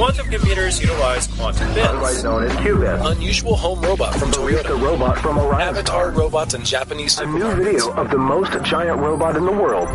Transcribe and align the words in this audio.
Quantum 0.00 0.30
computers 0.30 0.80
utilize 0.80 1.26
quantum 1.26 1.68
otherwise 1.72 2.12
bits. 2.14 2.24
known 2.24 2.44
as 2.44 2.52
qubits. 2.52 3.12
Unusual 3.12 3.54
home 3.54 3.82
robot 3.82 4.14
from 4.14 4.30
The 4.30 4.38
Toyota. 4.38 4.80
robot 4.80 5.18
from 5.18 5.36
Orion 5.36 5.60
Avatar 5.60 6.10
robots 6.12 6.54
and 6.54 6.64
Japanese 6.64 7.18
A 7.18 7.26
new 7.26 7.54
video 7.54 7.92
of 7.92 8.10
the 8.10 8.16
most 8.16 8.50
giant 8.64 8.98
robot 8.98 9.36
in 9.36 9.44
the 9.44 9.52
world. 9.52 9.90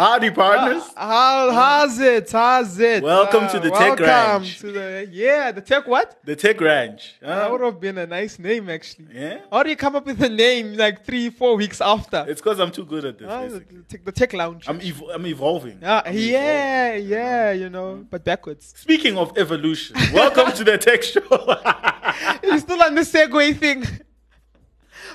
Howdy, 0.00 0.30
partners. 0.30 0.82
How, 0.96 1.50
how's 1.50 1.98
it? 1.98 2.32
How's 2.32 2.78
it? 2.78 3.02
Welcome 3.02 3.48
to 3.48 3.60
the 3.60 3.68
Tech 3.68 3.98
welcome 3.98 4.06
Ranch. 4.06 4.58
to 4.60 4.72
the 4.72 5.06
yeah, 5.12 5.52
the 5.52 5.60
tech 5.60 5.86
what? 5.86 6.18
the 6.24 6.34
Tech 6.34 6.58
Ranch. 6.58 7.16
That 7.20 7.50
would 7.52 7.60
have 7.60 7.78
been 7.78 7.98
a 7.98 8.06
nice 8.06 8.38
name 8.38 8.70
actually. 8.70 9.08
Yeah? 9.12 9.40
How 9.52 9.62
do 9.62 9.68
you 9.68 9.76
come 9.76 9.96
up 9.96 10.06
with 10.06 10.22
a 10.22 10.30
name 10.30 10.72
like 10.72 11.04
three, 11.04 11.28
four 11.28 11.54
weeks 11.54 11.82
after? 11.82 12.24
It's 12.26 12.40
because 12.40 12.60
I'm 12.60 12.70
too 12.70 12.86
good 12.86 13.04
at 13.04 13.18
this. 13.18 13.28
Ah, 13.30 13.46
the, 13.46 13.60
tech- 13.90 14.06
the 14.06 14.12
tech 14.12 14.32
lounge. 14.32 14.64
I'm, 14.66 14.80
ev- 14.80 15.02
I'm 15.12 15.26
evolving. 15.26 15.80
Ah, 15.82 16.00
I'm 16.06 16.14
evolving. 16.14 16.32
yeah, 16.32 16.94
yeah, 16.94 17.52
you 17.52 17.68
know, 17.68 18.06
but 18.08 18.24
backwards. 18.24 18.72
Speaking 18.74 19.18
of 19.18 19.36
evolution, 19.36 19.96
welcome 20.14 20.50
to 20.56 20.64
the 20.64 20.78
Tech 20.78 21.02
Show. 21.02 21.20
You're 22.42 22.58
still 22.58 22.82
on 22.82 22.94
the 22.94 23.02
Segway 23.02 23.54
thing. 23.54 23.84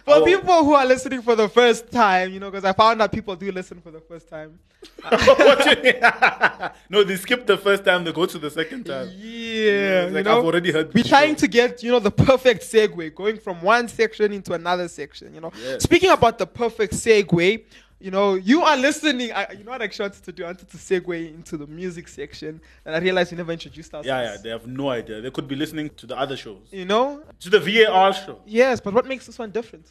For 0.05 0.13
Oh. 0.17 0.23
people 0.25 0.63
who 0.63 0.73
are 0.73 0.85
listening 0.85 1.21
for 1.23 1.35
the 1.35 1.49
first 1.49 1.91
time, 1.91 2.31
you 2.31 2.39
know, 2.39 2.51
because 2.51 2.63
I 2.63 2.73
found 2.73 3.01
out 3.01 3.11
people 3.11 3.35
do 3.35 3.51
listen 3.51 3.81
for 3.81 3.89
the 3.91 3.99
first 3.99 4.29
time. 4.29 4.59
What 5.09 5.63
do 5.63 5.69
you 5.71 5.81
mean? 5.83 6.01
no, 6.91 7.03
they 7.03 7.15
skip 7.15 7.47
the 7.47 7.57
first 7.57 7.83
time, 7.83 8.03
they 8.03 8.11
go 8.13 8.27
to 8.27 8.37
the 8.37 8.51
second 8.51 8.83
time. 8.85 9.07
Yeah, 9.15 10.03
It's 10.03 10.09
you 10.11 10.15
like, 10.17 10.25
know, 10.25 10.37
I've 10.39 10.45
already 10.45 10.71
heard 10.71 10.93
We're 10.93 11.03
trying 11.03 11.33
show. 11.35 11.39
to 11.41 11.47
get 11.47 11.81
you 11.83 11.91
know 11.91 11.99
the 11.99 12.11
perfect 12.11 12.61
segue, 12.61 13.15
going 13.15 13.37
from 13.39 13.61
one 13.63 13.87
section 13.87 14.31
into 14.31 14.53
another 14.53 14.87
section. 14.87 15.33
You 15.33 15.41
know, 15.41 15.51
Yes. 15.63 15.81
speaking 15.83 16.11
about 16.11 16.37
the 16.37 16.45
perfect 16.45 16.93
segue, 16.93 17.63
you 17.99 18.11
know, 18.11 18.35
you 18.35 18.61
are 18.61 18.77
listening. 18.77 19.31
I, 19.31 19.53
you 19.57 19.63
know 19.63 19.71
what 19.71 19.81
I 19.81 19.85
actually 19.85 20.03
wanted 20.09 20.23
to 20.25 20.31
do? 20.31 20.43
I 20.43 20.47
wanted 20.47 20.69
to 20.69 20.77
segue 20.77 21.33
into 21.33 21.57
the 21.57 21.65
music 21.65 22.07
section, 22.07 22.61
and 22.85 22.95
I 22.95 22.99
realized 22.99 23.31
we 23.31 23.37
never 23.37 23.53
introduced 23.53 23.91
ourselves. 23.95 24.07
Yeah, 24.07 24.33
yeah, 24.33 24.37
they 24.43 24.49
have 24.49 24.67
no 24.67 24.89
idea. 24.89 25.19
They 25.21 25.31
could 25.31 25.47
be 25.47 25.55
listening 25.55 25.89
to 25.97 26.05
the 26.05 26.15
other 26.15 26.37
shows, 26.37 26.67
You 26.71 26.85
know, 26.85 27.23
to 27.39 27.49
the 27.49 27.59
VAR 27.59 28.13
show. 28.13 28.39
yes, 28.45 28.79
but 28.79 28.93
what 28.93 29.07
makes 29.07 29.25
this 29.25 29.39
one 29.39 29.49
different? 29.49 29.87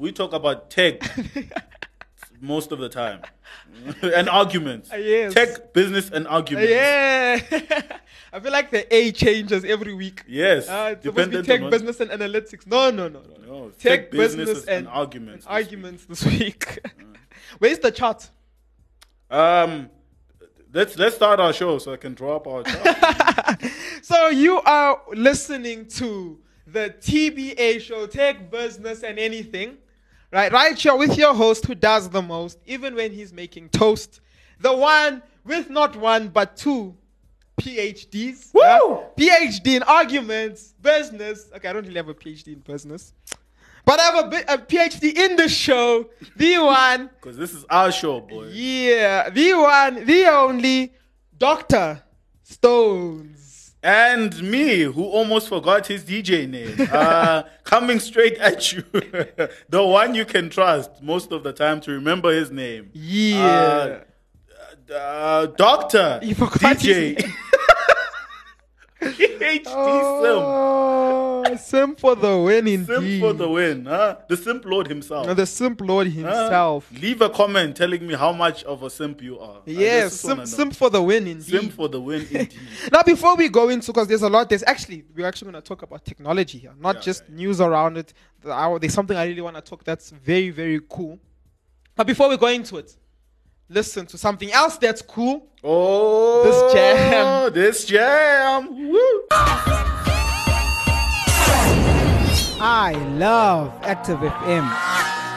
We 0.00 0.12
talk 0.12 0.32
about 0.32 0.70
tech 0.70 1.02
most 2.40 2.72
of 2.72 2.78
the 2.78 2.88
time 2.88 3.20
and 4.02 4.30
arguments. 4.30 4.90
Uh, 4.90 4.96
yes. 4.96 5.34
Tech, 5.34 5.74
business, 5.74 6.08
and 6.08 6.26
arguments. 6.26 6.70
Yeah, 6.70 7.38
I 8.32 8.40
feel 8.40 8.50
like 8.50 8.70
the 8.70 8.92
A 8.94 9.12
changes 9.12 9.62
every 9.62 9.92
week. 9.92 10.24
Yes. 10.26 10.70
Uh, 10.70 10.94
it's 10.94 11.04
supposed 11.04 11.32
to 11.32 11.42
be 11.42 11.46
tech, 11.46 11.70
business, 11.70 12.00
and 12.00 12.10
analytics. 12.10 12.66
No, 12.66 12.90
no, 12.90 13.08
no, 13.08 13.20
no. 13.20 13.46
No, 13.46 13.68
Tech, 13.78 14.10
tech, 14.10 14.10
business, 14.10 14.64
and, 14.64 14.70
and 14.70 14.88
arguments 14.88 15.44
and 15.46 15.66
this 15.66 15.70
week. 15.70 15.76
arguments 15.76 16.04
this 16.06 16.24
week. 16.24 16.78
Where's 17.58 17.78
the 17.80 17.90
chart? 17.90 18.30
Um, 19.30 19.90
let's 20.72 20.96
let's 20.96 21.16
start 21.16 21.40
our 21.40 21.52
show 21.52 21.76
so 21.76 21.92
I 21.92 21.98
can 21.98 22.14
draw 22.14 22.36
up 22.36 22.46
our 22.46 22.62
chart. 22.62 23.62
So 24.02 24.28
you 24.28 24.62
are 24.62 25.02
listening 25.12 25.88
to 25.88 26.38
the 26.66 26.94
TBA 27.00 27.82
show, 27.82 28.06
Tech 28.06 28.50
Business 28.50 29.02
and 29.02 29.18
Anything, 29.18 29.76
right? 30.32 30.52
Right 30.52 30.76
here 30.78 30.96
with 30.96 31.16
your 31.16 31.34
host 31.34 31.66
who 31.66 31.74
does 31.74 32.08
the 32.08 32.22
most, 32.22 32.58
even 32.66 32.94
when 32.94 33.12
he's 33.12 33.32
making 33.32 33.68
toast. 33.70 34.20
The 34.60 34.74
one 34.74 35.22
with 35.44 35.70
not 35.70 35.96
one 35.96 36.28
but 36.28 36.56
two 36.56 36.96
PhDs. 37.60 38.52
Woo! 38.54 39.00
PhD 39.16 39.76
in 39.76 39.82
arguments, 39.82 40.74
business. 40.80 41.50
Okay, 41.54 41.68
I 41.68 41.72
don't 41.72 41.84
really 41.84 41.96
have 41.96 42.08
a 42.08 42.14
PhD 42.14 42.48
in 42.48 42.60
business. 42.60 43.12
But 43.84 43.98
I 43.98 44.02
have 44.04 44.32
a, 44.32 44.54
a 44.54 44.58
PhD 44.58 45.16
in 45.16 45.36
the 45.36 45.48
show, 45.48 46.08
the 46.36 46.58
one, 46.58 47.10
Because 47.20 47.36
this 47.36 47.54
is 47.54 47.64
our 47.70 47.90
show, 47.90 48.20
boy. 48.20 48.48
yeah, 48.52 49.30
the 49.30 49.54
one, 49.54 50.04
the 50.04 50.26
only, 50.26 50.92
Dr. 51.36 52.02
Stones. 52.42 53.39
And 53.82 54.42
me, 54.42 54.82
who 54.82 55.04
almost 55.04 55.48
forgot 55.48 55.86
his 55.86 56.04
DJ 56.04 56.48
name, 56.48 56.88
uh, 56.92 57.44
coming 57.64 57.98
straight 57.98 58.36
at 58.36 58.72
you. 58.72 58.84
the 59.70 59.82
one 59.82 60.14
you 60.14 60.26
can 60.26 60.50
trust 60.50 61.02
most 61.02 61.32
of 61.32 61.42
the 61.42 61.52
time 61.52 61.80
to 61.82 61.92
remember 61.92 62.30
his 62.30 62.50
name. 62.50 62.90
Yeah. 62.92 64.00
Uh, 64.90 64.92
uh, 64.92 65.46
Doctor 65.46 66.20
You 66.22 66.34
forgot 66.34 66.76
DJ. 66.76 67.32
PhD 69.12 69.64
oh, 69.66 71.56
Sim 71.56 71.96
for 71.96 72.14
the 72.14 72.38
win 72.38 72.66
indeed. 72.68 72.86
Sim 72.86 73.20
for 73.20 73.32
the 73.32 73.48
win. 73.48 73.86
Huh? 73.86 74.16
The 74.28 74.36
Simp 74.36 74.64
Lord 74.64 74.88
himself. 74.88 75.26
No, 75.26 75.34
the 75.34 75.46
simp 75.46 75.80
lord 75.80 76.06
Huh? 76.06 76.12
himself. 76.12 76.90
leave 76.92 77.20
a 77.20 77.28
comment 77.30 77.76
telling 77.76 78.06
me 78.06 78.14
how 78.14 78.32
much 78.32 78.62
of 78.64 78.82
a 78.82 78.90
simp 78.90 79.22
you 79.22 79.38
are. 79.38 79.60
Yes, 79.66 80.10
just 80.12 80.24
wanna 80.24 80.46
sim, 80.46 80.56
simp 80.56 80.74
for 80.76 80.90
the 80.90 81.02
win 81.02 81.26
indeed. 81.26 81.44
Simp 81.60 81.72
for 81.72 81.88
the 81.88 82.00
win, 82.00 82.20
indeed. 82.30 82.54
now, 82.92 83.02
before 83.02 83.36
we 83.36 83.48
go 83.48 83.68
into, 83.68 83.92
because 83.92 84.06
there's 84.06 84.22
a 84.22 84.28
lot, 84.28 84.48
there's 84.48 84.62
actually, 84.64 85.04
we're 85.14 85.26
actually 85.26 85.50
going 85.50 85.62
to 85.62 85.66
talk 85.68 85.82
about 85.82 86.04
technology 86.04 86.58
here, 86.58 86.72
not 86.78 86.96
Yeah, 86.96 87.00
just 87.02 87.24
yeah, 87.28 87.34
news 87.36 87.60
around 87.60 87.96
it. 87.98 88.12
There's 88.42 88.94
something 88.94 89.16
I 89.16 89.26
really 89.26 89.42
want 89.42 89.56
to 89.56 89.62
talk 89.62 89.84
that's 89.84 90.10
very, 90.10 90.50
very 90.50 90.80
cool. 90.88 91.18
But 91.96 92.06
before 92.06 92.28
we 92.28 92.36
go 92.36 92.46
into 92.46 92.76
it, 92.78 92.96
listen 93.70 94.04
to 94.06 94.18
something 94.18 94.52
else 94.52 94.76
that's 94.76 95.00
cool. 95.00 95.46
Oh, 95.62 96.42
This 96.44 96.72
jam. 96.74 97.52
This 97.52 97.84
jam. 97.84 98.90
Woo. 98.90 99.26
I 102.62 102.92
love 103.16 103.72
Active 103.82 104.18
FM. 104.18 104.68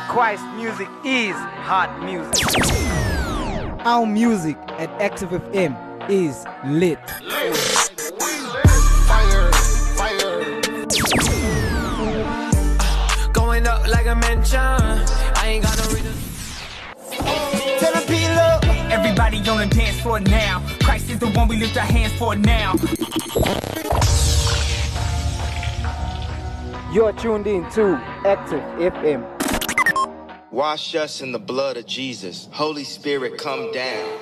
Christ 0.10 0.44
music 0.56 0.90
is 1.06 1.36
hot 1.64 2.04
music. 2.04 2.46
Our 3.86 4.06
music 4.06 4.58
at 4.78 4.90
Active 5.02 5.30
FM 5.30 5.76
is 6.10 6.46
lit. 6.66 7.00
Going 13.34 13.68
up 13.68 13.88
like 13.88 14.06
a 14.08 14.16
mansion. 14.16 15.23
Everybody 19.16 19.48
on 19.48 19.70
the 19.70 19.76
dance 19.76 20.02
floor 20.02 20.20
now. 20.20 20.66
Christ 20.82 21.12
is 21.12 21.20
the 21.20 21.28
one 21.28 21.48
we 21.48 21.56
lift 21.56 21.78
our 21.78 21.86
hands 21.86 22.14
for 22.14 22.36
now. 22.36 22.74
You're 26.92 27.14
tuned 27.14 27.46
in 27.46 27.70
to 27.74 27.94
Active 28.26 28.64
FM. 28.80 29.24
Wash 30.50 30.96
us 30.96 31.22
in 31.22 31.32
the 31.32 31.38
blood 31.38 31.78
of 31.78 31.86
Jesus. 31.86 32.50
Holy 32.52 32.84
Spirit, 32.84 33.38
come 33.38 33.72
down. 33.72 34.18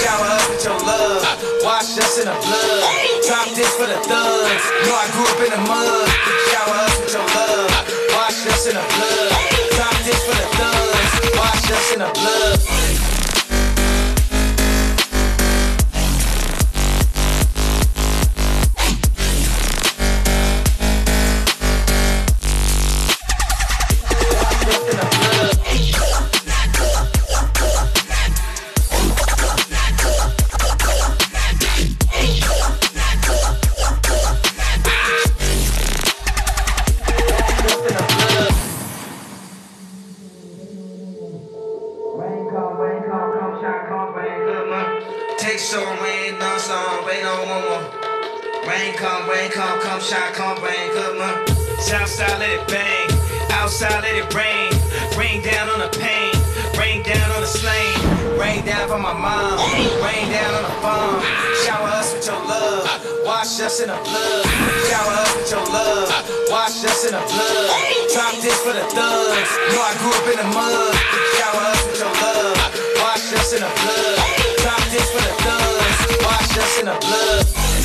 Shower 0.00 0.24
us 0.24 0.48
with 0.48 0.64
your 0.64 0.78
love. 0.78 1.22
Wash 1.64 1.98
us 1.98 2.18
in 2.18 2.24
the 2.24 2.32
blood. 2.32 3.26
Drop 3.26 3.48
this 3.48 3.76
for 3.76 3.84
the 3.84 3.98
thugs. 4.08 4.64
Know 4.86 4.96
I 4.96 5.06
grew 5.12 5.26
up 5.26 5.40
in 5.44 5.50
the 5.50 5.58
mud. 5.68 6.08
Shower 6.50 6.76
us 6.76 6.98
with 7.02 7.12
your 7.12 7.26
love. 7.26 7.67
Wash 8.58 8.66
us 8.66 8.74
in 8.74 8.74
the 8.74 8.80
blood. 8.80 9.70
Drop 9.76 9.94
this 10.04 10.24
for 10.24 10.34
the 10.34 10.48
thugs. 10.56 11.36
Wash 11.38 11.70
us 11.70 11.92
in 11.92 11.98
the 12.00 12.10
blood. 12.12 13.07
Down 58.88 58.96
for 58.96 59.02
my 59.02 59.12
mom, 59.12 59.58
rain 60.00 60.32
down 60.32 60.54
on 60.54 60.62
the 60.62 60.74
farm. 60.80 61.20
Shower 61.64 61.88
us 61.88 62.14
with 62.14 62.24
your 62.24 62.40
love, 62.48 62.88
wash 63.24 63.60
us 63.60 63.80
in 63.80 63.88
the 63.88 63.94
blood. 63.94 64.46
Shower 64.88 65.12
us 65.12 65.36
with 65.36 65.50
your 65.50 65.64
love, 65.68 66.08
wash 66.48 66.84
us 66.84 67.04
in 67.04 67.12
the 67.12 67.20
blood. 67.20 67.68
Drop 68.14 68.34
this 68.40 68.56
for 68.64 68.72
the 68.72 68.84
thugs, 68.88 69.50
know 69.72 69.82
I 69.84 69.92
grew 70.00 70.08
up 70.08 70.26
in 70.32 70.36
the 70.40 70.48
mud. 70.56 70.94
Shower 71.36 71.64
us 71.68 71.86
with 71.86 72.00
your 72.00 72.14
love, 72.16 72.56
wash 73.04 73.32
us 73.36 73.52
in 73.52 73.60
the 73.60 73.68
blood. 73.68 74.16
Drop 74.64 74.80
this 74.88 75.10
for 75.12 75.20
the 75.20 75.34
thugs, 75.44 76.24
wash 76.24 76.56
us 76.56 76.78
in 76.80 76.86
the 76.86 76.96
blood. 76.96 77.77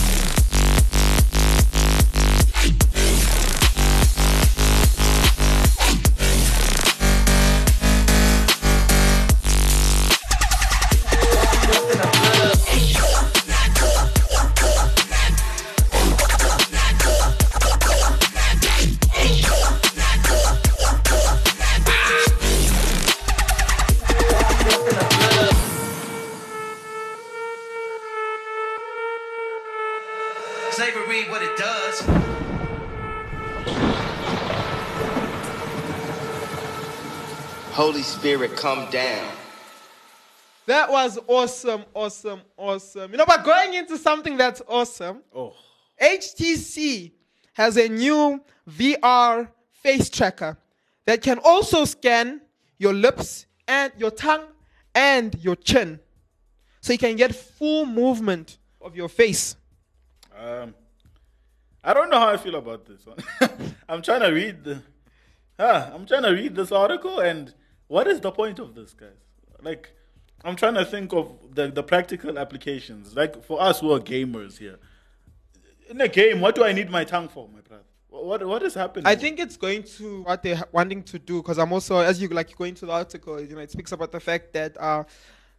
Spirit, 38.43 38.59
come 38.59 38.91
down. 38.91 39.31
That 40.65 40.91
was 40.91 41.17
awesome, 41.27 41.85
awesome, 41.93 42.41
awesome. 42.57 43.11
You 43.11 43.17
know, 43.17 43.25
but 43.25 43.45
going 43.45 43.73
into 43.73 43.97
something 43.97 44.35
that's 44.35 44.61
awesome, 44.67 45.21
Oh, 45.33 45.53
HTC 46.01 47.11
has 47.53 47.77
a 47.77 47.87
new 47.87 48.43
VR 48.69 49.47
face 49.71 50.09
tracker 50.09 50.57
that 51.05 51.21
can 51.21 51.39
also 51.43 51.85
scan 51.85 52.41
your 52.77 52.93
lips 52.93 53.45
and 53.65 53.93
your 53.97 54.11
tongue 54.11 54.47
and 54.93 55.35
your 55.41 55.55
chin. 55.55 55.99
So 56.81 56.91
you 56.91 56.99
can 56.99 57.15
get 57.15 57.33
full 57.33 57.85
movement 57.85 58.57
of 58.81 58.93
your 58.93 59.07
face. 59.07 59.55
um, 60.37 60.73
I 61.81 61.93
don't 61.93 62.09
know 62.09 62.19
how 62.19 62.29
I 62.29 62.37
feel 62.37 62.55
about 62.55 62.85
this 62.85 63.05
one. 63.05 63.17
I'm 63.89 64.01
trying 64.01 64.21
to 64.21 64.31
read 64.31 64.63
the, 64.65 64.81
ah, 65.59 65.91
I'm 65.93 66.05
trying 66.05 66.23
to 66.23 66.31
read 66.31 66.55
this 66.55 66.71
article, 66.73 67.19
and 67.19 67.53
what 67.93 68.07
is 68.07 68.19
the 68.19 68.31
point 68.31 68.57
of 68.57 68.73
this, 68.73 68.91
guys? 68.93 69.21
Like, 69.61 69.91
I'm 70.43 70.55
trying 70.55 70.73
to 70.73 70.85
think 70.93 71.13
of 71.13 71.25
the 71.53 71.67
the 71.67 71.83
practical 71.83 72.39
applications. 72.39 73.15
Like 73.15 73.43
for 73.43 73.61
us 73.61 73.81
who 73.81 73.91
are 73.93 73.99
gamers 73.99 74.57
here, 74.57 74.79
in 75.89 76.01
a 76.01 76.07
game, 76.07 76.41
what 76.41 76.55
do 76.55 76.63
I 76.65 76.71
need 76.73 76.89
my 76.89 77.03
tongue 77.03 77.29
for, 77.29 77.47
my 77.47 77.61
brother? 77.61 77.83
What 78.09 78.45
what 78.47 78.63
is 78.63 78.73
happening? 78.73 79.05
I 79.05 79.15
think 79.15 79.39
it's 79.39 79.57
going 79.57 79.83
to 79.97 80.23
what 80.23 80.41
they're 80.41 80.63
wanting 80.71 81.03
to 81.03 81.19
do 81.19 81.41
because 81.43 81.59
I'm 81.59 81.71
also, 81.71 81.99
as 81.99 82.19
you 82.19 82.27
like 82.29 82.55
go 82.57 82.65
into 82.65 82.87
the 82.87 82.93
article, 82.93 83.39
you 83.39 83.55
know, 83.55 83.61
it 83.61 83.71
speaks 83.71 83.91
about 83.91 84.11
the 84.11 84.19
fact 84.19 84.53
that 84.53 84.75
uh, 84.81 85.03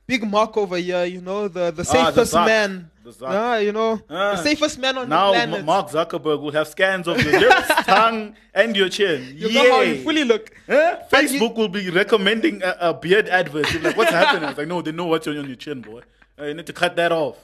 Big 0.06 0.22
Mark 0.28 0.56
over 0.56 0.76
here, 0.76 1.04
you 1.04 1.20
know, 1.22 1.48
the 1.48 1.70
the 1.70 1.82
Ah, 1.94 2.10
the 2.10 2.24
safest 2.26 2.34
man, 2.34 2.90
The 3.04 3.10
Zuck. 3.10 3.64
you 3.64 3.72
know, 3.72 4.00
Ah. 4.10 4.34
the 4.36 4.42
safest 4.42 4.78
man 4.78 4.98
on 4.98 5.08
now 5.08 5.28
the 5.32 5.38
planet. 5.38 5.64
Mark 5.64 5.88
Zuckerberg 5.90 6.40
will 6.42 6.52
have 6.52 6.68
scans 6.68 7.08
of 7.08 7.22
your 7.22 7.40
lips, 7.40 7.68
tongue, 7.86 8.34
and 8.54 8.76
your 8.76 8.88
chin. 8.90 9.32
you 9.34 9.50
know 9.52 9.70
how 9.72 9.80
you 9.80 10.02
fully 10.02 10.24
look. 10.24 10.50
Huh? 10.66 10.98
But 11.10 11.22
you- 11.30 11.40
Facebook 11.40 11.56
will 11.56 11.68
be 11.68 11.88
recommending 11.90 12.62
a, 12.62 12.76
a 12.80 12.94
beard 12.94 13.28
advert. 13.28 13.72
You're 13.72 13.82
like, 13.82 13.96
what's 13.96 14.10
happening? 14.10 14.44
I 14.44 14.48
was 14.50 14.58
like, 14.58 14.68
no, 14.68 14.82
they 14.82 14.92
know 14.92 15.06
what's 15.06 15.26
on 15.26 15.34
your 15.34 15.56
chin, 15.56 15.80
boy. 15.80 16.02
Uh, 16.38 16.44
you 16.46 16.54
need 16.54 16.66
to 16.66 16.72
cut 16.74 16.96
that 16.96 17.10
off. 17.12 17.36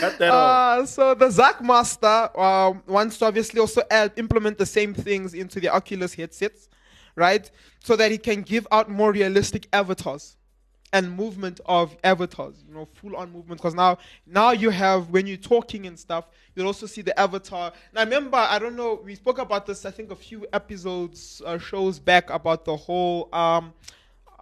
Cut 0.00 0.18
that 0.18 0.30
off. 0.30 0.80
Uh, 0.80 0.86
so 0.86 1.14
the 1.14 1.30
Zack 1.30 1.62
Master 1.62 2.30
um, 2.40 2.82
wants 2.88 3.16
to 3.18 3.26
obviously 3.26 3.60
also 3.60 3.82
add, 3.92 4.10
implement 4.16 4.58
the 4.58 4.66
same 4.66 4.92
things 4.92 5.34
into 5.34 5.60
the 5.60 5.68
Oculus 5.68 6.14
headsets, 6.14 6.68
right? 7.14 7.48
So 7.84 7.94
that 7.94 8.10
he 8.10 8.18
can 8.18 8.42
give 8.42 8.66
out 8.72 8.90
more 8.90 9.12
realistic 9.12 9.68
avatars 9.72 10.34
and 10.92 11.14
movement 11.14 11.60
of 11.66 11.96
avatars, 12.02 12.64
you 12.66 12.74
know, 12.74 12.88
full 12.94 13.16
on 13.16 13.32
movement. 13.32 13.60
Because 13.60 13.74
now, 13.74 13.98
now 14.26 14.52
you 14.52 14.70
have 14.70 15.10
when 15.10 15.26
you're 15.26 15.36
talking 15.36 15.86
and 15.86 15.98
stuff, 15.98 16.26
you'll 16.54 16.66
also 16.66 16.86
see 16.86 17.02
the 17.02 17.18
avatar. 17.18 17.72
Now, 17.92 18.04
remember, 18.04 18.38
I 18.38 18.58
don't 18.58 18.76
know, 18.76 19.00
we 19.04 19.14
spoke 19.14 19.38
about 19.38 19.66
this, 19.66 19.84
I 19.84 19.90
think, 19.90 20.10
a 20.10 20.16
few 20.16 20.46
episodes, 20.52 21.42
uh, 21.44 21.58
shows 21.58 21.98
back 21.98 22.30
about 22.30 22.64
the 22.64 22.76
whole. 22.76 23.28
Um, 23.32 23.72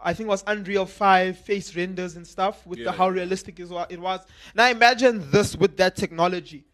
I 0.03 0.15
think 0.15 0.29
it 0.29 0.31
was 0.31 0.45
Unreal 0.47 0.87
5 0.87 1.39
face 1.39 1.75
renders 1.75 2.17
and 2.17 2.27
stuff 2.27 2.65
with 2.67 2.85
the 2.85 2.93
how 2.93 3.09
realistic 3.09 3.59
is 3.59 3.71
what 3.71 3.91
it 3.91 4.01
was. 4.01 4.21
Now 4.55 4.69
imagine 4.69 5.31
this 5.31 5.57
with 5.57 5.77
that 5.79 5.97
technology. 5.97 6.65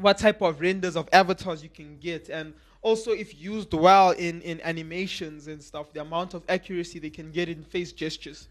What 0.00 0.18
type 0.18 0.42
of 0.42 0.60
renders 0.60 0.96
of 0.96 1.08
avatars 1.12 1.62
you 1.62 1.68
can 1.68 1.98
get 1.98 2.28
and 2.28 2.54
also 2.82 3.12
if 3.12 3.40
used 3.40 3.72
well 3.74 4.10
in, 4.10 4.40
in 4.42 4.60
animations 4.62 5.48
and 5.48 5.62
stuff, 5.62 5.92
the 5.92 6.00
amount 6.00 6.34
of 6.34 6.42
accuracy 6.48 6.98
they 6.98 7.10
can 7.10 7.30
get 7.30 7.48
in 7.48 7.62
face 7.62 7.92
gestures. 7.92 8.48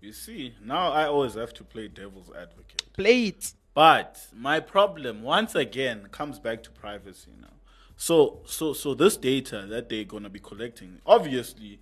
You 0.00 0.12
see, 0.12 0.54
now 0.64 0.92
I 0.92 1.06
always 1.06 1.34
have 1.34 1.52
to 1.54 1.64
play 1.64 1.88
devil's 1.88 2.30
advocate. 2.30 2.92
Play 2.92 3.26
it. 3.26 3.52
But 3.74 4.26
my 4.32 4.60
problem, 4.60 5.22
once 5.22 5.54
again, 5.54 6.08
comes 6.10 6.38
back 6.38 6.62
to 6.64 6.70
privacy 6.70 7.32
now. 7.40 7.48
So, 7.96 8.40
so, 8.46 8.72
so 8.72 8.94
this 8.94 9.16
data 9.16 9.66
that 9.68 9.88
they're 9.88 10.04
gonna 10.04 10.30
be 10.30 10.38
collecting, 10.38 11.00
obviously, 11.04 11.80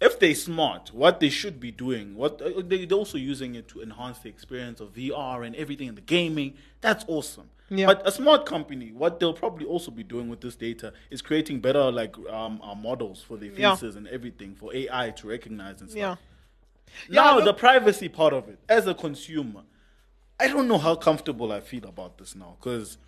if 0.00 0.18
they're 0.18 0.34
smart, 0.34 0.92
what 0.92 1.20
they 1.20 1.28
should 1.28 1.60
be 1.60 1.70
doing, 1.70 2.16
what 2.16 2.42
uh, 2.42 2.62
they're 2.64 2.86
also 2.92 3.16
using 3.16 3.54
it 3.54 3.68
to 3.68 3.80
enhance 3.80 4.18
the 4.18 4.28
experience 4.28 4.80
of 4.80 4.94
VR 4.94 5.46
and 5.46 5.54
everything 5.54 5.86
in 5.86 5.94
the 5.94 6.00
gaming. 6.00 6.54
That's 6.80 7.04
awesome. 7.06 7.48
Yeah. 7.74 7.86
But 7.86 8.06
a 8.06 8.12
smart 8.12 8.44
company, 8.44 8.92
what 8.92 9.18
they'll 9.18 9.32
probably 9.32 9.64
also 9.64 9.90
be 9.90 10.02
doing 10.02 10.28
with 10.28 10.40
this 10.42 10.54
data 10.54 10.92
is 11.10 11.22
creating 11.22 11.60
better 11.60 11.90
like 11.90 12.14
um, 12.28 12.60
uh, 12.62 12.74
models 12.74 13.22
for 13.22 13.36
their 13.38 13.50
Yeah. 13.52 13.74
faces 13.74 13.96
and 13.96 14.06
everything 14.08 14.54
for 14.54 14.74
AI 14.74 15.10
to 15.12 15.26
recognize 15.28 15.80
and 15.80 15.90
stuff. 15.90 15.98
Yeah. 15.98 16.16
Now 17.08 17.36
look- 17.36 17.46
the 17.46 17.54
privacy 17.54 18.08
part 18.08 18.34
of 18.34 18.48
it, 18.48 18.58
as 18.68 18.86
a 18.86 18.94
consumer, 18.94 19.62
I 20.38 20.48
don't 20.48 20.68
know 20.68 20.78
how 20.78 20.94
comfortable 20.96 21.50
I 21.52 21.60
feel 21.60 21.84
about 21.86 22.18
this 22.18 22.34
now, 22.34 22.56
because 22.60 22.98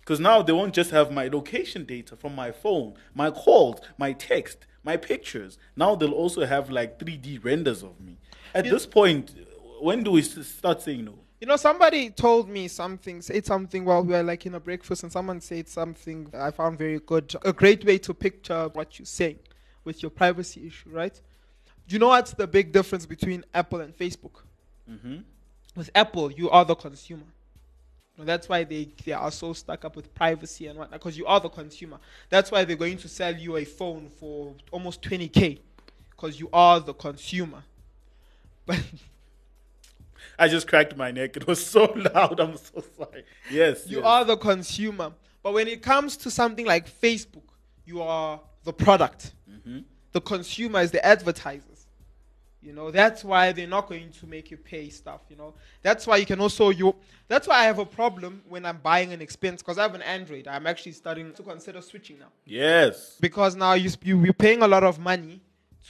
because 0.00 0.20
now 0.20 0.40
they 0.40 0.52
won't 0.54 0.74
just 0.74 0.90
have 0.90 1.12
my 1.12 1.28
location 1.28 1.84
data 1.84 2.16
from 2.16 2.34
my 2.34 2.50
phone, 2.50 2.94
my 3.14 3.30
calls, 3.30 3.78
my 3.98 4.12
text, 4.14 4.66
my 4.82 4.96
pictures. 4.96 5.58
Now 5.76 5.94
they'll 5.94 6.12
also 6.12 6.46
have 6.46 6.70
like 6.70 6.98
3D 6.98 7.44
renders 7.44 7.82
of 7.82 8.00
me. 8.00 8.16
At 8.54 8.64
You- 8.64 8.70
this 8.72 8.86
point, 8.86 9.34
when 9.80 10.02
do 10.02 10.10
we 10.12 10.22
start 10.22 10.80
saying 10.80 11.04
no? 11.04 11.18
You 11.40 11.46
know, 11.46 11.56
somebody 11.56 12.10
told 12.10 12.48
me 12.48 12.66
something, 12.66 13.22
said 13.22 13.46
something 13.46 13.84
while 13.84 14.02
we 14.02 14.12
were 14.12 14.22
like 14.24 14.44
in 14.44 14.54
a 14.54 14.60
breakfast, 14.60 15.04
and 15.04 15.12
someone 15.12 15.40
said 15.40 15.68
something 15.68 16.30
I 16.34 16.50
found 16.50 16.78
very 16.78 16.98
good. 16.98 17.32
A 17.44 17.52
great 17.52 17.84
way 17.84 17.98
to 17.98 18.12
picture 18.12 18.68
what 18.72 18.98
you're 18.98 19.06
saying 19.06 19.38
with 19.84 20.02
your 20.02 20.10
privacy 20.10 20.66
issue, 20.66 20.90
right? 20.90 21.14
Do 21.86 21.94
you 21.94 22.00
know 22.00 22.08
what's 22.08 22.32
the 22.32 22.46
big 22.46 22.72
difference 22.72 23.06
between 23.06 23.44
Apple 23.54 23.80
and 23.80 23.96
Facebook? 23.96 24.42
Mm-hmm. 24.90 25.18
With 25.76 25.90
Apple, 25.94 26.32
you 26.32 26.50
are 26.50 26.64
the 26.64 26.74
consumer. 26.74 27.22
That's 28.18 28.48
why 28.48 28.64
they, 28.64 28.88
they 29.04 29.12
are 29.12 29.30
so 29.30 29.52
stuck 29.52 29.84
up 29.84 29.94
with 29.94 30.12
privacy 30.12 30.66
and 30.66 30.76
whatnot, 30.76 30.98
because 30.98 31.16
you 31.16 31.24
are 31.26 31.38
the 31.38 31.48
consumer. 31.48 31.98
That's 32.28 32.50
why 32.50 32.64
they're 32.64 32.74
going 32.74 32.98
to 32.98 33.08
sell 33.08 33.34
you 33.34 33.56
a 33.56 33.64
phone 33.64 34.10
for 34.18 34.54
almost 34.72 35.02
20K, 35.02 35.60
because 36.10 36.40
you 36.40 36.48
are 36.52 36.80
the 36.80 36.94
consumer. 36.94 37.62
But 38.66 38.80
I 40.38 40.48
just 40.48 40.68
cracked 40.68 40.96
my 40.96 41.10
neck. 41.10 41.36
It 41.36 41.46
was 41.46 41.64
so 41.64 41.92
loud. 42.14 42.38
I'm 42.38 42.56
so 42.56 42.84
sorry. 42.96 43.24
Yes. 43.50 43.86
You 43.88 43.98
yes. 43.98 44.06
are 44.06 44.24
the 44.24 44.36
consumer. 44.36 45.12
But 45.42 45.54
when 45.54 45.68
it 45.68 45.82
comes 45.82 46.16
to 46.18 46.30
something 46.30 46.66
like 46.66 46.88
Facebook, 46.88 47.42
you 47.84 48.02
are 48.02 48.40
the 48.64 48.72
product. 48.72 49.32
Mm-hmm. 49.50 49.80
The 50.12 50.20
consumer 50.20 50.80
is 50.80 50.90
the 50.90 51.04
advertisers. 51.04 51.86
You 52.60 52.72
know, 52.72 52.90
that's 52.90 53.24
why 53.24 53.52
they're 53.52 53.68
not 53.68 53.88
going 53.88 54.10
to 54.10 54.26
make 54.26 54.50
you 54.50 54.56
pay 54.56 54.88
stuff, 54.88 55.20
you 55.28 55.36
know. 55.36 55.54
That's 55.82 56.06
why 56.08 56.16
you 56.16 56.26
can 56.26 56.40
also 56.40 56.70
you 56.70 56.94
that's 57.28 57.46
why 57.46 57.60
I 57.60 57.64
have 57.64 57.78
a 57.78 57.86
problem 57.86 58.42
when 58.48 58.66
I'm 58.66 58.78
buying 58.78 59.12
an 59.12 59.22
expense 59.22 59.62
because 59.62 59.78
I 59.78 59.82
have 59.82 59.94
an 59.94 60.02
Android. 60.02 60.48
I'm 60.48 60.66
actually 60.66 60.92
starting 60.92 61.32
to 61.34 61.42
consider 61.42 61.80
switching 61.80 62.18
now. 62.18 62.32
Yes. 62.44 63.16
Because 63.20 63.54
now 63.54 63.74
you, 63.74 63.90
you 64.02 64.24
you're 64.24 64.32
paying 64.32 64.62
a 64.62 64.68
lot 64.68 64.82
of 64.82 64.98
money 64.98 65.40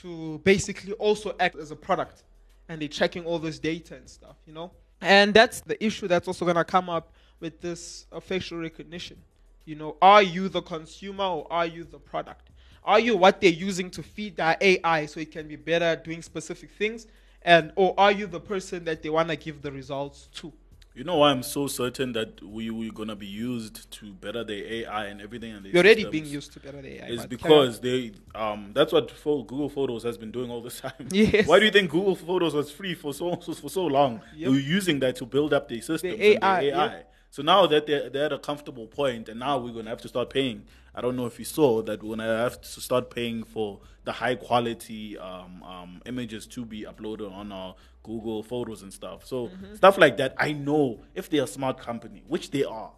to 0.01 0.39
basically 0.43 0.93
also 0.93 1.35
act 1.39 1.55
as 1.55 1.71
a 1.71 1.75
product 1.75 2.23
and 2.69 2.79
they're 2.81 2.87
checking 2.87 3.25
all 3.25 3.39
this 3.39 3.59
data 3.59 3.95
and 3.95 4.07
stuff, 4.07 4.37
you 4.45 4.53
know? 4.53 4.71
And 5.01 5.33
that's 5.33 5.61
the 5.61 5.83
issue 5.83 6.07
that's 6.07 6.27
also 6.27 6.45
going 6.45 6.55
to 6.55 6.63
come 6.63 6.89
up 6.89 7.11
with 7.39 7.59
this 7.59 8.05
uh, 8.11 8.19
facial 8.19 8.59
recognition. 8.59 9.17
You 9.65 9.75
know, 9.75 9.97
are 10.01 10.21
you 10.21 10.49
the 10.49 10.61
consumer 10.61 11.23
or 11.23 11.47
are 11.51 11.65
you 11.65 11.83
the 11.83 11.99
product? 11.99 12.49
Are 12.83 12.99
you 12.99 13.17
what 13.17 13.41
they're 13.41 13.49
using 13.49 13.89
to 13.91 14.03
feed 14.03 14.37
their 14.37 14.55
AI 14.61 15.05
so 15.07 15.19
it 15.19 15.31
can 15.31 15.47
be 15.47 15.55
better 15.55 15.85
at 15.85 16.03
doing 16.03 16.21
specific 16.21 16.71
things? 16.71 17.07
And 17.41 17.71
or 17.75 17.93
are 17.97 18.11
you 18.11 18.27
the 18.27 18.39
person 18.39 18.85
that 18.85 19.01
they 19.01 19.09
want 19.09 19.29
to 19.29 19.35
give 19.35 19.61
the 19.61 19.71
results 19.71 20.27
to? 20.35 20.53
You 20.99 21.05
know 21.05 21.15
why 21.15 21.29
I'm 21.31 21.43
so 21.43 21.67
certain 21.67 22.11
that 22.11 22.43
we 22.43 22.69
we're 22.69 22.91
gonna 22.91 23.15
be 23.15 23.25
used 23.25 23.89
to 23.89 24.11
better 24.15 24.43
the 24.43 24.79
AI 24.79 25.05
and 25.05 25.21
everything. 25.21 25.53
And 25.53 25.65
You're 25.65 25.81
already 25.81 26.03
being 26.03 26.25
used 26.25 26.51
to 26.51 26.59
better 26.59 26.81
the 26.81 27.01
AI. 27.01 27.07
It's 27.07 27.25
because 27.25 27.79
they 27.79 28.11
um 28.35 28.71
that's 28.73 28.91
what 28.91 29.09
Google 29.23 29.69
Photos 29.69 30.03
has 30.03 30.17
been 30.17 30.29
doing 30.29 30.51
all 30.51 30.61
this 30.61 30.81
time. 30.81 30.91
Yes. 31.11 31.47
Why 31.47 31.57
do 31.59 31.63
you 31.63 31.71
think 31.71 31.89
Google 31.89 32.17
Photos 32.17 32.53
was 32.53 32.69
free 32.69 32.95
for 32.95 33.13
so 33.13 33.37
for 33.37 33.69
so 33.69 33.85
long? 33.85 34.19
Yep. 34.35 34.47
They 34.47 34.49
were 34.49 34.59
using 34.59 34.99
that 34.99 35.15
to 35.15 35.25
build 35.25 35.53
up 35.53 35.69
their 35.69 35.81
systems, 35.81 36.15
and 36.15 36.21
AI, 36.21 36.61
their 36.63 36.75
AI. 36.75 36.85
yep. 36.87 37.13
So 37.31 37.43
now 37.43 37.65
that 37.67 37.87
they're, 37.87 38.09
they're 38.09 38.25
at 38.25 38.33
a 38.33 38.39
comfortable 38.39 38.87
point, 38.87 39.29
and 39.29 39.39
now 39.39 39.57
we're 39.57 39.71
gonna 39.71 39.89
have 39.91 40.01
to 40.01 40.09
start 40.09 40.29
paying. 40.31 40.65
I 40.99 41.01
don't 41.01 41.15
know 41.15 41.27
if 41.27 41.39
you 41.39 41.45
saw 41.45 41.81
that 41.83 42.03
we're 42.03 42.17
gonna 42.17 42.37
have 42.39 42.59
to 42.59 42.81
start 42.81 43.09
paying 43.09 43.43
for 43.43 43.79
the 44.03 44.11
high 44.11 44.35
quality 44.35 45.17
um, 45.17 45.63
um, 45.63 46.01
images 46.05 46.45
to 46.47 46.65
be 46.65 46.83
uploaded 46.83 47.31
on 47.31 47.53
our 47.53 47.73
Google 48.03 48.43
Photos 48.43 48.81
and 48.81 48.91
stuff. 48.91 49.25
So 49.25 49.47
Mm-hmm. 49.47 49.75
stuff 49.75 49.97
like 49.97 50.17
that, 50.17 50.33
I 50.37 50.51
know 50.51 50.99
if 51.15 51.29
they're 51.29 51.45
a 51.45 51.47
smart 51.47 51.79
company, 51.79 52.21
which 52.27 52.51
they 52.51 52.65
are. 52.65 52.91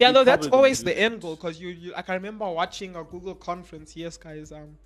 Yeah, 0.00 0.10
no, 0.10 0.24
that's 0.24 0.48
always 0.48 0.82
the 0.82 0.98
end 0.98 1.22
goal 1.22 1.36
because 1.36 1.60
you, 1.60 1.68
you, 1.68 1.92
I 1.94 2.02
can 2.02 2.14
remember 2.14 2.50
watching 2.50 2.96
a 2.96 3.04
Google 3.04 3.36
conference. 3.36 3.94
Yes, 3.94 4.16
guys, 4.16 4.50
um, 4.50 4.76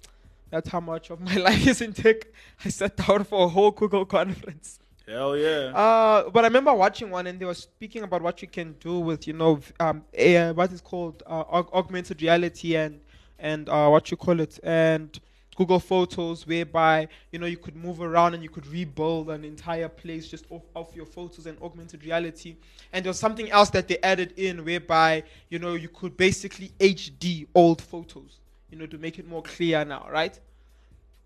that's 0.51 0.69
how 0.69 0.81
much 0.81 1.09
of 1.09 1.21
my 1.21 1.37
life 1.49 1.67
is 1.67 1.81
in 1.81 1.95
tech. 1.95 2.27
I 2.63 2.69
sat 2.69 2.99
down 2.99 3.25
for 3.25 3.47
a 3.47 3.49
whole 3.49 3.71
Google 3.71 4.05
conference. 4.05 4.79
Hell 5.07 5.37
yeah. 5.37 5.75
Uh, 5.75 6.31
but 6.31 6.45
I 6.45 6.49
remember 6.49 6.73
watching 6.75 7.11
one, 7.11 7.27
and 7.27 7.39
they 7.39 7.45
were 7.45 7.55
speaking 7.55 8.03
about 8.03 8.23
what 8.23 8.43
you 8.43 8.49
can 8.49 8.75
do 8.81 9.01
with, 9.01 9.27
you 9.27 9.33
know, 9.33 9.61
um, 9.81 10.05
AI, 10.15 10.51
what 10.53 10.71
is 10.73 10.81
called 10.81 11.23
uh, 11.27 11.45
aug- 11.45 11.73
augmented 11.73 12.21
reality 12.23 12.77
and 12.77 13.01
and 13.39 13.69
uh, 13.69 13.89
what 13.89 14.11
you 14.11 14.17
call 14.17 14.39
it, 14.39 14.61
and 14.63 15.19
Google 15.57 15.81
Photos, 15.81 16.47
whereby 16.47 17.09
you 17.33 17.39
know 17.39 17.47
you 17.47 17.57
could 17.57 17.75
move 17.75 18.01
around 18.01 18.35
and 18.35 18.43
you 18.43 18.49
could 18.49 18.67
rebuild 18.67 19.31
an 19.31 19.45
entire 19.45 19.89
place 19.89 20.29
just 20.29 20.47
off, 20.51 20.63
off 20.75 20.95
your 20.95 21.07
photos 21.07 21.47
and 21.47 21.61
augmented 21.61 22.05
reality. 22.05 22.57
And 22.93 23.05
there 23.05 23.11
was 23.11 23.19
something 23.19 23.51
else 23.51 23.71
that 23.71 23.89
they 23.89 23.99
added 24.03 24.35
in, 24.37 24.65
whereby 24.65 25.25
you 25.49 25.59
know 25.59 25.75
you 25.75 25.89
could 25.89 26.17
basically 26.17 26.71
HD 26.79 27.47
old 27.55 27.83
photos, 27.83 28.39
you 28.71 28.79
know, 28.79 28.87
to 28.87 28.99
make 28.99 29.19
it 29.19 29.27
more 29.27 29.43
clear 29.43 29.85
now, 29.85 30.07
right? 30.11 30.39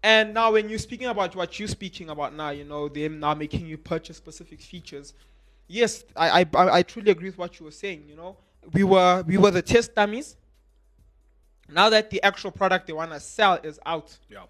And 0.06 0.32
now, 0.34 0.52
when 0.52 0.68
you're 0.68 0.78
speaking 0.78 1.08
about 1.08 1.34
what 1.34 1.58
you're 1.58 1.66
speaking 1.66 2.10
about 2.10 2.32
now, 2.32 2.50
you 2.50 2.62
know, 2.62 2.88
them 2.88 3.18
now 3.18 3.34
making 3.34 3.66
you 3.66 3.76
purchase 3.76 4.16
specific 4.16 4.60
features. 4.60 5.14
Yes, 5.66 6.04
I, 6.14 6.42
I, 6.54 6.76
I 6.78 6.82
truly 6.84 7.10
agree 7.10 7.28
with 7.28 7.38
what 7.38 7.58
you 7.58 7.64
were 7.64 7.72
saying. 7.72 8.04
You 8.08 8.14
know, 8.14 8.36
we 8.72 8.84
were 8.84 9.24
we 9.26 9.36
were 9.36 9.50
the 9.50 9.62
test 9.62 9.96
dummies. 9.96 10.36
Now 11.68 11.90
that 11.90 12.10
the 12.10 12.22
actual 12.22 12.52
product 12.52 12.86
they 12.86 12.92
want 12.92 13.10
to 13.10 13.18
sell 13.18 13.54
is 13.64 13.80
out, 13.84 14.16
Yeah. 14.30 14.44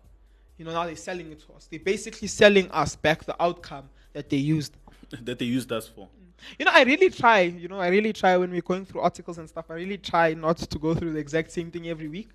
you 0.58 0.66
know, 0.66 0.72
now 0.74 0.84
they're 0.84 0.94
selling 0.94 1.32
it 1.32 1.40
to 1.46 1.54
us. 1.54 1.66
They're 1.70 1.80
basically 1.80 2.28
selling 2.28 2.70
us 2.70 2.94
back 2.94 3.24
the 3.24 3.42
outcome 3.42 3.88
that 4.12 4.28
they 4.28 4.36
used. 4.36 4.76
that 5.22 5.38
they 5.38 5.46
used 5.46 5.72
us 5.72 5.88
for. 5.88 6.06
You 6.58 6.66
know, 6.66 6.72
I 6.74 6.82
really 6.82 7.08
try. 7.08 7.40
You 7.40 7.68
know, 7.68 7.78
I 7.80 7.88
really 7.88 8.12
try 8.12 8.36
when 8.36 8.50
we're 8.50 8.60
going 8.60 8.84
through 8.84 9.00
articles 9.00 9.38
and 9.38 9.48
stuff. 9.48 9.70
I 9.70 9.74
really 9.74 9.96
try 9.96 10.34
not 10.34 10.58
to 10.58 10.78
go 10.78 10.94
through 10.94 11.14
the 11.14 11.18
exact 11.18 11.50
same 11.50 11.70
thing 11.70 11.88
every 11.88 12.08
week. 12.08 12.28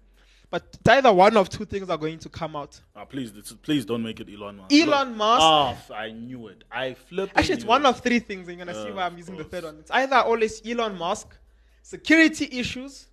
But 0.51 0.77
either 0.85 1.11
one 1.13 1.37
of 1.37 1.47
two 1.49 1.63
things 1.65 1.89
are 1.89 1.97
going 1.97 2.19
to 2.19 2.29
come 2.29 2.55
out. 2.57 2.79
Ah, 2.95 3.05
please, 3.05 3.31
is- 3.31 3.53
please 3.63 3.85
don't 3.85 4.03
make 4.03 4.19
it 4.19 4.27
Elon 4.29 4.57
Musk. 4.57 4.73
Elon 4.73 5.15
Musk- 5.15 5.41
Ah, 5.41 5.71
f- 5.71 5.91
I 5.91 6.11
knew 6.11 6.49
it. 6.49 6.65
I 6.69 6.93
flipped. 6.93 7.37
Actually, 7.37 7.55
it's 7.55 7.65
one 7.65 7.85
of 7.85 8.01
three 8.01 8.19
things. 8.19 8.47
and 8.49 8.57
You're 8.57 8.65
gonna 8.65 8.83
see 8.83 8.91
Uh, 8.91 8.95
why 8.95 9.05
I'm 9.05 9.17
using 9.17 9.37
the 9.37 9.45
third 9.45 9.63
one. 9.63 9.77
It's 9.79 9.89
either 9.91 10.17
always 10.17 10.61
Elon 10.67 10.97
Musk, 10.97 11.35
security 11.81 12.49
issues, 12.59 13.07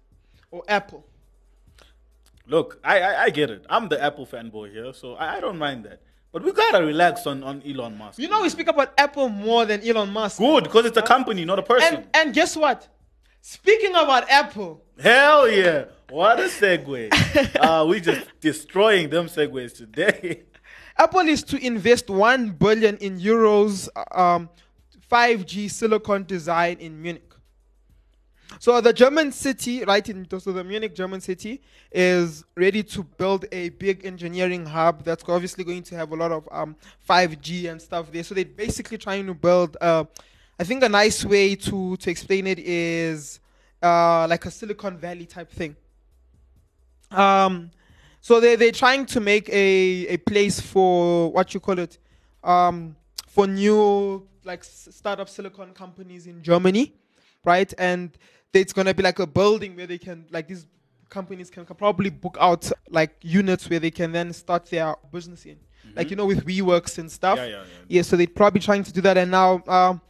or 0.50 0.64
Apple. 0.68 1.04
Look, 2.46 2.80
I, 2.82 3.00
I 3.00 3.22
I 3.24 3.30
get 3.30 3.50
it. 3.50 3.64
I'm 3.70 3.88
the 3.88 4.02
Apple 4.02 4.26
fanboy 4.26 4.72
here, 4.72 4.92
so 4.92 5.14
I, 5.14 5.36
I 5.36 5.40
don't 5.40 5.58
mind 5.58 5.84
that. 5.84 6.00
But 6.32 6.42
we 6.42 6.52
gotta 6.52 6.84
relax 6.84 7.26
on, 7.26 7.42
on 7.44 7.62
Elon 7.64 7.96
Musk. 7.96 8.18
You 8.18 8.28
know, 8.28 8.42
we 8.42 8.48
speak 8.48 8.68
about 8.68 8.92
Apple 8.98 9.28
more 9.28 9.64
than 9.64 9.86
Elon 9.86 10.10
Musk. 10.12 10.38
Good, 10.38 10.64
because 10.64 10.86
it's 10.86 10.96
a 10.98 11.02
company, 11.02 11.44
not 11.44 11.58
a 11.58 11.62
person. 11.62 11.94
And 11.96 12.06
and 12.14 12.34
guess 12.34 12.56
what? 12.56 12.88
Speaking 13.40 13.90
about 13.90 14.28
Apple, 14.30 14.82
Hell 14.98 15.48
yeah! 15.48 15.84
What 16.10 16.40
a 16.40 16.44
segue. 16.44 17.56
uh, 17.60 17.86
we 17.86 18.00
just 18.00 18.26
destroying 18.40 19.10
them 19.10 19.26
segues 19.26 19.76
today. 19.76 20.42
Apple 20.98 21.20
is 21.20 21.44
to 21.44 21.64
invest 21.64 22.10
one 22.10 22.50
billion 22.50 22.96
in 22.96 23.20
euros, 23.20 23.88
um, 24.10 24.48
5G 25.10 25.70
silicon 25.70 26.24
design 26.24 26.78
in 26.80 27.00
Munich. 27.00 27.22
So 28.58 28.80
the 28.80 28.92
German 28.92 29.30
city, 29.30 29.84
right 29.84 30.08
in 30.08 30.26
so 30.28 30.50
the 30.50 30.64
Munich 30.64 30.96
German 30.96 31.20
city, 31.20 31.62
is 31.92 32.44
ready 32.56 32.82
to 32.82 33.04
build 33.04 33.44
a 33.52 33.68
big 33.68 34.04
engineering 34.04 34.66
hub 34.66 35.04
that's 35.04 35.22
obviously 35.28 35.62
going 35.62 35.84
to 35.84 35.94
have 35.94 36.10
a 36.10 36.16
lot 36.16 36.32
of 36.32 36.48
um, 36.50 36.74
5G 37.08 37.70
and 37.70 37.80
stuff 37.80 38.10
there. 38.10 38.24
So 38.24 38.34
they're 38.34 38.44
basically 38.44 38.98
trying 38.98 39.26
to 39.26 39.34
build. 39.34 39.76
Uh, 39.80 40.04
I 40.58 40.64
think 40.64 40.82
a 40.82 40.88
nice 40.88 41.24
way 41.24 41.54
to 41.54 41.96
to 41.96 42.10
explain 42.10 42.46
it 42.46 42.58
is 42.58 43.38
uh, 43.82 44.26
like 44.28 44.44
a 44.44 44.50
Silicon 44.50 44.98
Valley 44.98 45.26
type 45.26 45.50
thing. 45.50 45.76
Um, 47.10 47.70
so 48.20 48.40
they 48.40 48.56
they're 48.56 48.72
trying 48.72 49.06
to 49.06 49.20
make 49.20 49.48
a 49.50 50.06
a 50.08 50.16
place 50.16 50.60
for 50.60 51.30
what 51.32 51.54
you 51.54 51.60
call 51.60 51.78
it, 51.78 51.98
um, 52.42 52.96
for 53.28 53.46
new 53.46 54.26
like 54.44 54.64
startup 54.64 55.28
silicon 55.28 55.72
companies 55.72 56.26
in 56.26 56.42
Germany, 56.42 56.92
right? 57.44 57.72
And 57.78 58.10
it's 58.52 58.72
gonna 58.72 58.94
be 58.94 59.02
like 59.02 59.20
a 59.20 59.26
building 59.26 59.76
where 59.76 59.86
they 59.86 59.98
can 59.98 60.26
like 60.30 60.48
these 60.48 60.66
companies 61.08 61.50
can, 61.50 61.64
can 61.64 61.76
probably 61.76 62.10
book 62.10 62.36
out 62.40 62.70
like 62.90 63.16
units 63.22 63.70
where 63.70 63.78
they 63.78 63.90
can 63.92 64.10
then 64.10 64.32
start 64.32 64.66
their 64.66 64.96
business 65.12 65.46
in, 65.46 65.58
like 65.94 66.10
you 66.10 66.16
know 66.16 66.26
with 66.26 66.44
WeWorks 66.44 66.98
and 66.98 67.10
stuff. 67.10 67.38
Yeah, 67.38 67.44
yeah, 67.44 67.50
yeah. 67.50 67.62
Yeah, 67.88 68.02
so 68.02 68.16
they're 68.16 68.26
probably 68.26 68.60
trying 68.60 68.82
to 68.82 68.92
do 68.92 69.00
that, 69.02 69.16
and 69.16 69.30
now. 69.30 69.62
Um, 69.68 70.00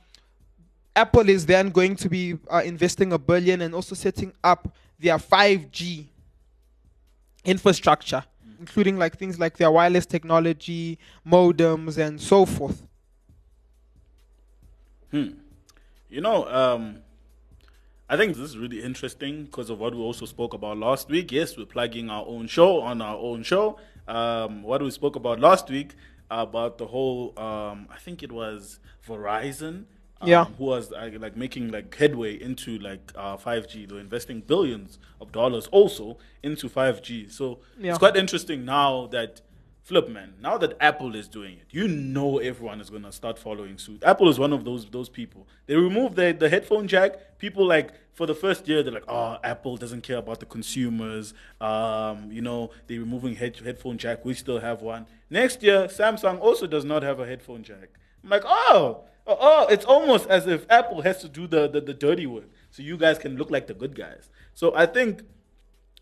Apple 0.98 1.28
is 1.28 1.46
then 1.46 1.70
going 1.70 1.94
to 1.94 2.08
be 2.08 2.36
uh, 2.50 2.60
investing 2.64 3.12
a 3.12 3.18
billion 3.18 3.60
and 3.60 3.72
also 3.72 3.94
setting 3.94 4.32
up 4.42 4.74
their 4.98 5.16
5G 5.16 6.06
infrastructure, 7.44 8.24
including 8.58 8.98
like 8.98 9.16
things 9.16 9.38
like 9.38 9.56
their 9.56 9.70
wireless 9.70 10.06
technology, 10.06 10.98
modems, 11.24 11.98
and 11.98 12.20
so 12.20 12.44
forth. 12.44 12.82
Hmm. 15.12 15.28
You 16.10 16.20
know, 16.20 16.48
um, 16.48 16.98
I 18.08 18.16
think 18.16 18.34
this 18.34 18.50
is 18.50 18.58
really 18.58 18.82
interesting 18.82 19.44
because 19.44 19.70
of 19.70 19.78
what 19.78 19.94
we 19.94 20.00
also 20.00 20.26
spoke 20.26 20.52
about 20.52 20.78
last 20.78 21.08
week. 21.08 21.30
Yes, 21.30 21.56
we're 21.56 21.66
plugging 21.66 22.10
our 22.10 22.26
own 22.26 22.48
show 22.48 22.80
on 22.80 23.00
our 23.00 23.16
own 23.16 23.44
show. 23.44 23.78
Um, 24.08 24.64
what 24.64 24.82
we 24.82 24.90
spoke 24.90 25.14
about 25.14 25.38
last 25.38 25.70
week 25.70 25.94
about 26.28 26.76
the 26.76 26.88
whole, 26.88 27.38
um, 27.38 27.86
I 27.88 27.98
think 28.00 28.24
it 28.24 28.32
was 28.32 28.80
Verizon. 29.06 29.84
Um, 30.20 30.28
Yeah. 30.28 30.44
who 30.44 30.64
was 30.64 30.92
uh, 30.92 31.10
like 31.20 31.36
making 31.36 31.70
like 31.70 31.94
headway 31.94 32.40
into 32.40 32.78
like 32.78 33.12
uh, 33.14 33.36
5G? 33.36 33.88
They're 33.88 33.98
investing 34.00 34.40
billions 34.40 34.98
of 35.20 35.30
dollars 35.32 35.66
also 35.68 36.18
into 36.42 36.68
5G. 36.68 37.30
So 37.30 37.60
Yeah. 37.78 37.90
it's 37.90 37.98
quite 37.98 38.16
interesting 38.16 38.64
now 38.64 39.06
that 39.08 39.40
flip 39.82 40.06
man 40.10 40.34
now 40.42 40.58
that 40.58 40.76
apple 40.82 41.16
is 41.16 41.26
doing 41.28 41.54
it 41.56 41.64
you 41.70 41.88
know 41.88 42.36
everyone 42.36 42.78
is 42.78 42.90
going 42.90 43.02
to 43.02 43.10
start 43.10 43.38
following 43.38 43.78
suit 43.78 44.02
apple 44.04 44.28
is 44.28 44.38
one 44.38 44.52
of 44.52 44.62
those 44.62 44.84
those 44.90 45.08
people 45.08 45.48
they 45.64 45.74
remove 45.76 46.14
the, 46.14 46.30
the 46.38 46.46
headphone 46.50 46.86
jack 46.86 47.38
people 47.38 47.64
like 47.66 47.92
for 48.12 48.26
the 48.26 48.34
first 48.34 48.68
year 48.68 48.82
they're 48.82 48.92
like 48.92 49.08
oh 49.08 49.38
apple 49.42 49.78
doesn't 49.78 50.02
care 50.02 50.18
about 50.18 50.40
the 50.40 50.44
consumers 50.44 51.32
um, 51.62 52.30
you 52.30 52.42
know 52.42 52.70
they're 52.86 53.00
removing 53.00 53.34
head, 53.36 53.56
headphone 53.64 53.96
jack 53.96 54.26
we 54.26 54.34
still 54.34 54.60
have 54.60 54.82
one 54.82 55.06
next 55.30 55.62
year 55.62 55.86
samsung 55.86 56.38
also 56.38 56.66
does 56.66 56.84
not 56.84 57.02
have 57.02 57.18
a 57.18 57.26
headphone 57.26 57.62
jack 57.62 57.88
i'm 58.22 58.28
like 58.28 58.42
oh 58.44 59.04
oh, 59.28 59.36
oh 59.40 59.66
it's 59.68 59.84
almost 59.84 60.28
as 60.28 60.46
if 60.46 60.66
apple 60.70 61.02
has 61.02 61.20
to 61.20 61.28
do 61.28 61.46
the, 61.46 61.68
the, 61.68 61.80
the 61.80 61.94
dirty 61.94 62.26
work 62.26 62.48
so 62.70 62.82
you 62.82 62.96
guys 62.96 63.18
can 63.18 63.36
look 63.36 63.50
like 63.50 63.66
the 63.66 63.74
good 63.74 63.94
guys 63.94 64.30
so 64.54 64.74
i 64.74 64.84
think 64.86 65.22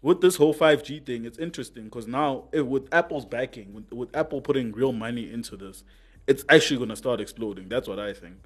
with 0.02 0.20
this 0.20 0.36
whole 0.36 0.54
5G 0.54 1.04
thing, 1.04 1.24
it's 1.24 1.38
interesting 1.38 1.84
because 1.84 2.06
now 2.06 2.44
eh, 2.52 2.60
with 2.60 2.86
Apple's 2.92 3.24
backing, 3.24 3.72
with, 3.74 3.92
with 3.92 4.14
Apple 4.14 4.40
putting 4.40 4.70
real 4.70 4.92
money 4.92 5.32
into 5.32 5.56
this, 5.56 5.82
it's 6.26 6.44
actually 6.48 6.76
going 6.76 6.90
to 6.90 6.96
start 6.96 7.20
exploding. 7.20 7.68
That's 7.68 7.88
what 7.88 7.98
I 7.98 8.12
think. 8.12 8.36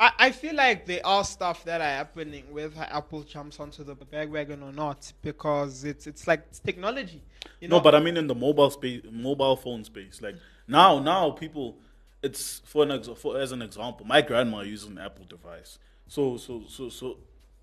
I, 0.00 0.12
I 0.18 0.30
feel 0.32 0.54
like 0.54 0.86
there 0.86 1.04
are 1.04 1.24
stuff 1.24 1.64
that 1.64 1.80
are 1.80 1.84
happening 1.84 2.44
whether 2.50 2.86
Apple 2.90 3.22
jumps 3.22 3.58
onto 3.58 3.84
the 3.84 3.94
bandwagon 3.94 4.62
or 4.62 4.72
not 4.72 5.12
because 5.22 5.84
it's 5.84 6.06
it's 6.06 6.26
like 6.26 6.44
it's 6.48 6.60
technology. 6.60 7.22
You 7.60 7.68
know? 7.68 7.78
no, 7.78 7.82
but 7.82 7.94
I 7.94 8.00
mean 8.00 8.16
in 8.16 8.26
the 8.26 8.34
mobile 8.34 8.70
space, 8.70 9.02
mobile 9.10 9.56
phone 9.56 9.84
space. 9.84 10.20
Like 10.22 10.36
now, 10.68 10.98
now 10.98 11.30
people, 11.30 11.78
it's 12.22 12.60
for 12.64 12.82
an 12.82 12.90
ex- 12.90 13.08
for 13.16 13.38
as 13.38 13.52
an 13.52 13.62
example, 13.62 14.06
my 14.06 14.22
grandma 14.22 14.60
uses 14.60 14.88
an 14.88 14.98
Apple 14.98 15.24
device. 15.24 15.78
So 16.08 16.36
so 16.36 16.64
so 16.68 16.88
so 16.88 17.18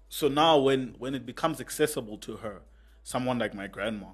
so 0.10 0.28
now 0.28 0.58
when 0.60 0.96
when 0.98 1.16
it 1.16 1.26
becomes 1.26 1.60
accessible 1.60 2.18
to 2.20 2.38
her, 2.38 2.62
someone 3.04 3.40
like 3.40 3.54
my 3.54 3.68
grandma, 3.68 4.08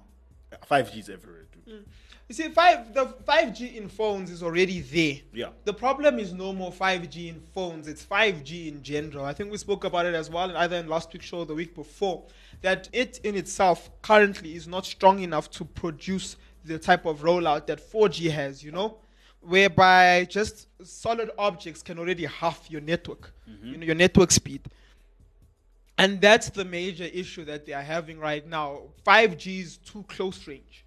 5G 0.70 0.98
is 0.98 1.08
everywhere. 1.08 1.46
Dude. 1.52 1.74
Mm. 1.74 1.84
You 2.28 2.34
see, 2.34 2.48
five 2.48 2.94
the 2.94 3.06
five 3.26 3.52
G 3.52 3.76
in 3.76 3.88
phones 3.88 4.30
is 4.30 4.42
already 4.42 4.80
there. 4.80 5.18
Yeah. 5.34 5.50
The 5.64 5.74
problem 5.74 6.18
is 6.18 6.32
no 6.32 6.52
more 6.52 6.72
five 6.72 7.10
G 7.10 7.28
in 7.28 7.40
phones. 7.52 7.88
It's 7.88 8.02
five 8.02 8.42
G 8.42 8.68
in 8.68 8.82
general. 8.82 9.24
I 9.24 9.34
think 9.34 9.50
we 9.50 9.58
spoke 9.58 9.84
about 9.84 10.06
it 10.06 10.14
as 10.14 10.30
well, 10.30 10.56
either 10.56 10.76
in 10.76 10.88
last 10.88 11.12
week's 11.12 11.26
show 11.26 11.38
or 11.40 11.46
the 11.46 11.54
week 11.54 11.74
before, 11.74 12.22
that 12.62 12.88
it 12.92 13.20
in 13.22 13.36
itself 13.36 13.90
currently 14.02 14.54
is 14.54 14.66
not 14.66 14.86
strong 14.86 15.18
enough 15.18 15.50
to 15.50 15.64
produce 15.64 16.36
the 16.64 16.78
type 16.78 17.04
of 17.04 17.20
rollout 17.20 17.66
that 17.66 17.80
4G 17.80 18.30
has. 18.30 18.64
You 18.64 18.72
know, 18.72 18.96
whereby 19.42 20.26
just 20.30 20.68
solid 20.84 21.30
objects 21.38 21.82
can 21.82 21.98
already 21.98 22.24
half 22.26 22.70
your 22.70 22.80
network, 22.80 23.32
you 23.62 23.76
know, 23.76 23.84
your 23.84 23.94
network 23.94 24.30
speed. 24.30 24.62
And 25.98 26.20
that's 26.20 26.48
the 26.50 26.64
major 26.64 27.04
issue 27.04 27.44
that 27.44 27.66
they 27.66 27.72
are 27.72 27.82
having 27.82 28.18
right 28.18 28.46
now. 28.46 28.82
5G 29.06 29.60
is 29.60 29.76
too 29.78 30.04
close 30.08 30.46
range. 30.48 30.84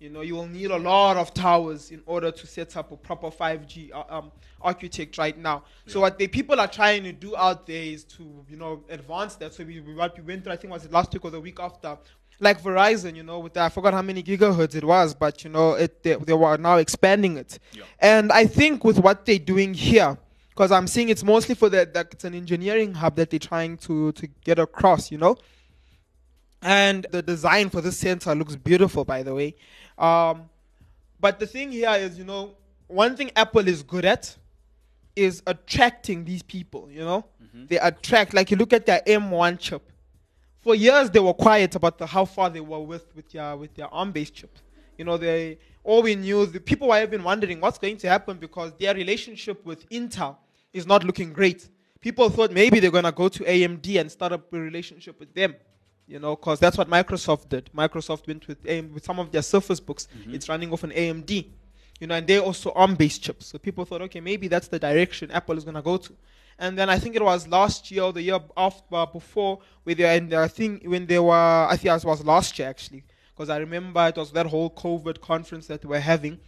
You 0.00 0.10
know, 0.10 0.22
you 0.22 0.34
will 0.34 0.48
need 0.48 0.72
a 0.72 0.76
lot 0.76 1.16
of 1.16 1.32
towers 1.32 1.92
in 1.92 2.02
order 2.06 2.32
to 2.32 2.46
set 2.46 2.76
up 2.76 2.90
a 2.90 2.96
proper 2.96 3.30
5G 3.30 3.92
uh, 3.94 4.02
um, 4.08 4.32
architect 4.60 5.16
right 5.16 5.38
now. 5.38 5.62
So 5.86 6.00
what 6.00 6.18
the 6.18 6.26
people 6.26 6.58
are 6.58 6.66
trying 6.66 7.04
to 7.04 7.12
do 7.12 7.36
out 7.36 7.68
there 7.68 7.84
is 7.84 8.02
to, 8.04 8.44
you 8.48 8.56
know, 8.56 8.82
advance 8.88 9.36
that. 9.36 9.54
So 9.54 9.62
we 9.64 9.80
what 9.80 10.16
we 10.16 10.24
went 10.24 10.42
through, 10.42 10.54
I 10.54 10.56
think 10.56 10.72
was 10.72 10.84
it 10.84 10.90
last 10.92 11.12
week 11.12 11.24
or 11.24 11.30
the 11.30 11.40
week 11.40 11.60
after, 11.60 11.96
like 12.40 12.62
Verizon, 12.62 13.14
you 13.16 13.22
know, 13.22 13.38
with 13.38 13.54
the, 13.54 13.60
I 13.60 13.68
forgot 13.68 13.94
how 13.94 14.02
many 14.02 14.22
gigahertz 14.22 14.74
it 14.74 14.84
was, 14.84 15.14
but 15.14 15.44
you 15.44 15.50
know, 15.50 15.74
it 15.74 16.02
they, 16.02 16.14
they 16.14 16.32
were 16.32 16.56
now 16.56 16.76
expanding 16.76 17.36
it. 17.36 17.58
And 17.98 18.32
I 18.32 18.46
think 18.46 18.84
with 18.84 18.98
what 18.98 19.24
they're 19.26 19.38
doing 19.38 19.74
here, 19.74 20.18
because 20.50 20.72
I'm 20.72 20.86
seeing 20.86 21.08
it's 21.08 21.24
mostly 21.24 21.54
for 21.54 21.68
the 21.68 21.88
that 21.94 22.08
it's 22.12 22.24
an 22.24 22.34
engineering 22.34 22.94
hub 22.94 23.16
that 23.16 23.30
they're 23.30 23.38
trying 23.38 23.76
to 23.78 24.12
to 24.12 24.26
get 24.44 24.58
across, 24.58 25.10
you 25.10 25.18
know. 25.18 25.36
And 26.62 27.06
the 27.10 27.22
design 27.22 27.70
for 27.70 27.80
this 27.80 27.98
center 27.98 28.34
looks 28.34 28.54
beautiful, 28.56 29.04
by 29.04 29.22
the 29.22 29.34
way. 29.34 29.54
Um, 29.98 30.48
but 31.20 31.38
the 31.38 31.46
thing 31.46 31.72
here 31.72 31.90
is, 31.90 32.18
you 32.18 32.24
know, 32.24 32.54
one 32.86 33.16
thing 33.16 33.30
Apple 33.34 33.66
is 33.66 33.82
good 33.82 34.04
at 34.04 34.36
is 35.16 35.42
attracting 35.46 36.24
these 36.24 36.42
people, 36.42 36.88
you 36.90 37.00
know? 37.00 37.24
They 37.68 37.78
attract, 37.78 38.32
like 38.32 38.50
you 38.50 38.56
look 38.56 38.72
at 38.72 38.86
their 38.86 39.00
M1 39.06 39.58
chip. 39.58 39.91
For 40.62 40.74
years, 40.74 41.10
they 41.10 41.20
were 41.20 41.34
quiet 41.34 41.74
about 41.74 41.98
the, 41.98 42.06
how 42.06 42.24
far 42.24 42.48
they 42.48 42.60
were 42.60 42.80
with, 42.80 43.04
with, 43.14 43.30
their, 43.30 43.56
with 43.56 43.74
their 43.74 43.92
ARM 43.92 44.12
based 44.12 44.34
chip. 44.34 44.56
You 44.96 45.04
know, 45.04 45.16
they 45.16 45.58
all 45.84 46.02
we 46.02 46.14
knew, 46.14 46.46
the 46.46 46.60
people 46.60 46.92
have 46.92 47.10
been 47.10 47.24
wondering 47.24 47.60
what's 47.60 47.78
going 47.78 47.96
to 47.98 48.08
happen 48.08 48.36
because 48.36 48.72
their 48.78 48.94
relationship 48.94 49.64
with 49.64 49.88
Intel 49.90 50.36
is 50.72 50.86
not 50.86 51.02
looking 51.04 51.32
great. 51.32 51.68
People 52.00 52.30
thought 52.30 52.52
maybe 52.52 52.78
they're 52.78 52.90
going 52.90 53.04
to 53.04 53.12
go 53.12 53.28
to 53.28 53.42
AMD 53.42 54.00
and 54.00 54.10
start 54.10 54.32
up 54.32 54.52
a 54.52 54.58
relationship 54.58 55.18
with 55.18 55.34
them, 55.34 55.54
you 56.06 56.18
know, 56.18 56.36
because 56.36 56.60
that's 56.60 56.78
what 56.78 56.88
Microsoft 56.88 57.48
did. 57.48 57.68
Microsoft 57.76 58.26
went 58.28 58.46
with 58.46 58.64
AM, 58.66 58.92
with 58.94 59.04
some 59.04 59.18
of 59.18 59.30
their 59.32 59.42
Surface 59.42 59.80
books. 59.80 60.08
Mm-hmm. 60.16 60.34
It's 60.34 60.48
running 60.48 60.72
off 60.72 60.84
an 60.84 60.90
AMD, 60.90 61.46
you 62.00 62.06
know, 62.06 62.14
and 62.16 62.26
they're 62.26 62.40
also 62.40 62.72
ARM-based 62.72 63.22
chips. 63.22 63.46
So 63.46 63.58
people 63.58 63.84
thought, 63.84 64.02
okay, 64.02 64.20
maybe 64.20 64.48
that's 64.48 64.68
the 64.68 64.78
direction 64.78 65.30
Apple 65.30 65.56
is 65.56 65.64
going 65.64 65.76
to 65.76 65.82
go 65.82 65.96
to. 65.98 66.12
And 66.58 66.78
then 66.78 66.90
I 66.90 66.98
think 66.98 67.16
it 67.16 67.22
was 67.22 67.48
last 67.48 67.90
year 67.90 68.02
or 68.04 68.12
the 68.12 68.22
year 68.22 68.38
after 68.56 68.82
uh, 68.94 69.06
before, 69.06 69.60
where 69.84 69.94
they 69.94 70.16
and 70.16 70.32
I 70.34 70.48
think 70.48 70.84
when 70.84 71.06
they 71.06 71.18
were, 71.18 71.32
I 71.34 71.76
think 71.76 71.94
it 71.94 72.04
was 72.06 72.24
last 72.24 72.58
year 72.58 72.68
actually, 72.68 73.04
because 73.34 73.48
I 73.50 73.56
remember 73.56 74.06
it 74.08 74.16
was 74.16 74.30
that 74.32 74.46
whole 74.46 74.70
COVID 74.70 75.20
conference 75.20 75.66
that 75.68 75.80
they 75.82 75.88
were 75.88 75.98
having, 75.98 76.38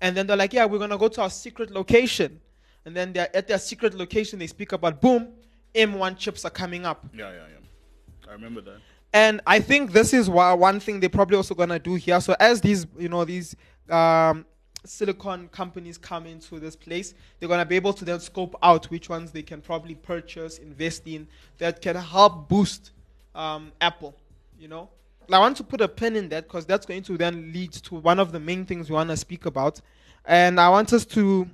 and 0.00 0.16
then 0.16 0.26
they're 0.26 0.36
like, 0.36 0.52
yeah, 0.52 0.66
we're 0.66 0.78
gonna 0.78 0.98
go 0.98 1.08
to 1.08 1.22
our 1.22 1.30
secret 1.30 1.70
location, 1.70 2.40
and 2.84 2.94
then 2.94 3.12
they're 3.12 3.34
at 3.34 3.48
their 3.48 3.58
secret 3.58 3.94
location 3.94 4.38
they 4.38 4.46
speak 4.46 4.72
about 4.72 5.00
boom, 5.00 5.28
M1 5.74 6.16
chips 6.18 6.44
are 6.44 6.50
coming 6.50 6.84
up, 6.84 7.04
Yeah, 7.14 7.30
yeah, 7.30 7.36
yeah. 7.50 8.30
I 8.30 8.32
remember 8.34 8.60
that. 8.60 8.76
and 9.14 9.40
I 9.46 9.58
think 9.60 9.92
this 9.92 10.12
is 10.12 10.28
why 10.28 10.52
one 10.52 10.80
thing 10.80 11.00
they're 11.00 11.08
probably 11.08 11.38
also 11.38 11.54
gonna 11.54 11.78
do 11.78 11.94
here. 11.94 12.20
So 12.20 12.36
as 12.38 12.60
these, 12.60 12.86
you 12.98 13.08
know, 13.08 13.24
these 13.24 13.56
um, 13.88 14.44
silicon 14.86 15.48
companies 15.48 15.98
come 15.98 16.26
into 16.26 16.58
this 16.58 16.76
place, 16.76 17.14
they're 17.38 17.48
gonna 17.48 17.66
be 17.66 17.76
able 17.76 17.92
to 17.92 18.04
then 18.04 18.20
scope 18.20 18.56
out 18.62 18.86
which 18.86 19.08
ones 19.08 19.30
they 19.32 19.42
can 19.42 19.60
probably 19.60 19.94
purchase, 19.94 20.58
invest 20.58 21.02
in, 21.06 21.26
that 21.58 21.80
can 21.80 21.96
help 21.96 22.48
boost 22.48 22.92
um, 23.34 23.72
Apple. 23.80 24.14
You 24.58 24.68
know, 24.68 24.88
I 25.30 25.38
want 25.38 25.56
to 25.58 25.64
put 25.64 25.80
a 25.80 25.88
pin 25.88 26.16
in 26.16 26.28
that 26.30 26.44
because 26.44 26.64
that's 26.66 26.86
going 26.86 27.02
to 27.04 27.18
then 27.18 27.52
lead 27.52 27.72
to 27.72 27.96
one 27.96 28.18
of 28.18 28.32
the 28.32 28.40
main 28.40 28.64
things 28.64 28.88
we 28.88 28.94
want 28.94 29.10
to 29.10 29.16
speak 29.16 29.46
about, 29.46 29.80
and 30.24 30.60
I 30.60 30.68
want 30.68 30.92
us 30.92 31.04
to 31.06 31.48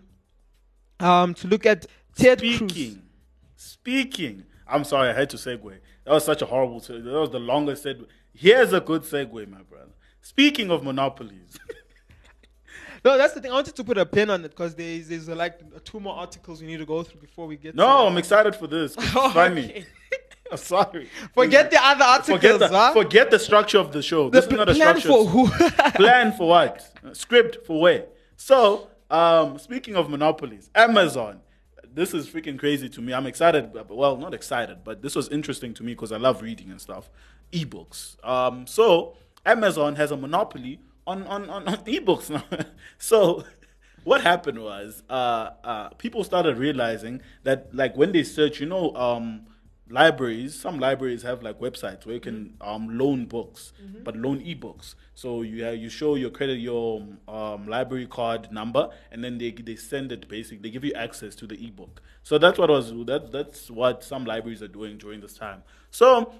um, 1.00 1.34
to 1.34 1.48
look 1.48 1.66
at 1.66 1.86
Ted 2.14 2.38
Cruz. 2.38 2.56
Speaking, 2.56 3.02
speaking. 3.56 4.44
I'm 4.66 4.84
sorry, 4.84 5.10
I 5.10 5.12
had 5.12 5.28
to 5.30 5.36
segue. 5.36 5.78
That 6.04 6.12
was 6.12 6.24
such 6.24 6.42
a 6.42 6.46
horrible. 6.46 6.80
Se- 6.80 7.00
that 7.00 7.12
was 7.12 7.30
the 7.30 7.40
longest 7.40 7.84
segue. 7.84 8.06
Here's 8.32 8.72
a 8.72 8.80
good 8.80 9.02
segue, 9.02 9.48
my 9.48 9.62
brother. 9.62 9.90
Speaking 10.22 10.70
of 10.70 10.84
monopolies, 10.84 11.58
No, 13.04 13.18
that's 13.18 13.34
the 13.34 13.40
thing. 13.40 13.50
I 13.50 13.54
wanted 13.54 13.74
to 13.76 13.84
put 13.84 13.98
a 13.98 14.06
pin 14.06 14.30
on 14.30 14.44
it 14.44 14.50
because 14.50 14.74
there's, 14.74 15.08
there's 15.08 15.28
like 15.28 15.84
two 15.84 15.98
more 16.00 16.14
articles 16.14 16.60
we 16.60 16.68
need 16.68 16.78
to 16.78 16.86
go 16.86 17.02
through 17.02 17.20
before 17.20 17.46
we 17.46 17.56
get. 17.56 17.74
no, 17.74 17.84
to 17.86 17.92
I'm 18.04 18.16
excited 18.16 18.54
for 18.54 18.66
this. 18.68 18.94
It's 18.96 19.16
Oh, 19.16 19.30
funny. 19.30 19.64
okay. 19.70 19.86
I'm 20.50 20.58
sorry. 20.58 21.08
Forget 21.34 21.70
the 21.70 21.78
other 21.84 22.04
articles, 22.04 22.40
Forget 22.40 22.58
the, 22.58 22.68
huh? 22.68 22.92
forget 22.92 23.30
the 23.30 23.38
structure 23.38 23.78
of 23.78 23.90
the 23.92 24.02
show. 24.02 24.28
the 24.28 24.40
this 24.40 24.46
is 24.46 24.52
not 24.52 24.68
a 24.68 24.74
plan 24.74 25.00
structure. 25.00 25.08
for 25.08 25.24
who? 25.26 25.48
plan 25.96 26.32
for 26.32 26.48
what? 26.48 26.90
Script 27.14 27.66
for 27.66 27.80
where? 27.80 28.04
So, 28.36 28.88
um, 29.10 29.58
speaking 29.58 29.96
of 29.96 30.08
monopolies, 30.10 30.70
Amazon. 30.74 31.40
This 31.94 32.14
is 32.14 32.26
freaking 32.26 32.58
crazy 32.58 32.88
to 32.88 33.02
me. 33.02 33.12
I'm 33.12 33.26
excited. 33.26 33.70
Well, 33.90 34.16
not 34.16 34.32
excited, 34.32 34.78
but 34.82 35.02
this 35.02 35.14
was 35.14 35.28
interesting 35.28 35.74
to 35.74 35.82
me 35.82 35.92
because 35.92 36.10
I 36.10 36.16
love 36.16 36.40
reading 36.40 36.70
and 36.70 36.80
stuff. 36.80 37.10
Ebooks. 37.52 38.16
Um, 38.26 38.66
so 38.66 39.16
Amazon 39.44 39.96
has 39.96 40.10
a 40.10 40.16
monopoly 40.16 40.80
on 41.06 41.26
on, 41.26 41.50
on, 41.50 41.68
on 41.68 41.76
ebooks 41.84 42.30
now. 42.30 42.44
so 42.98 43.44
what 44.04 44.22
happened 44.22 44.62
was 44.62 45.02
uh, 45.08 45.50
uh, 45.62 45.88
people 45.90 46.24
started 46.24 46.58
realizing 46.58 47.20
that 47.44 47.74
like 47.74 47.96
when 47.96 48.12
they 48.12 48.24
search, 48.24 48.60
you 48.60 48.66
know, 48.66 48.94
um, 48.96 49.46
libraries 49.92 50.58
some 50.58 50.78
libraries 50.78 51.22
have 51.22 51.42
like 51.42 51.60
websites 51.60 52.06
where 52.06 52.14
you 52.14 52.20
can 52.20 52.54
um, 52.62 52.96
loan 52.96 53.26
books 53.26 53.74
but 54.04 54.16
loan 54.16 54.40
ebooks. 54.40 54.94
So 55.14 55.42
you 55.42 55.64
have, 55.64 55.76
you 55.76 55.90
show 55.90 56.14
your 56.14 56.30
credit 56.30 56.58
your 56.58 57.06
um, 57.28 57.68
library 57.68 58.06
card 58.06 58.50
number 58.50 58.88
and 59.10 59.22
then 59.22 59.36
they, 59.36 59.50
they 59.50 59.76
send 59.76 60.10
it 60.10 60.28
basically 60.28 60.58
they 60.58 60.70
give 60.70 60.84
you 60.84 60.94
access 60.94 61.34
to 61.36 61.46
the 61.46 61.66
ebook. 61.66 62.00
So 62.22 62.38
that's 62.38 62.58
what 62.58 62.70
was 62.70 62.90
that, 63.06 63.30
that's 63.32 63.70
what 63.70 64.02
some 64.02 64.24
libraries 64.24 64.62
are 64.62 64.68
doing 64.68 64.96
during 64.96 65.20
this 65.20 65.34
time. 65.34 65.62
So 65.90 66.32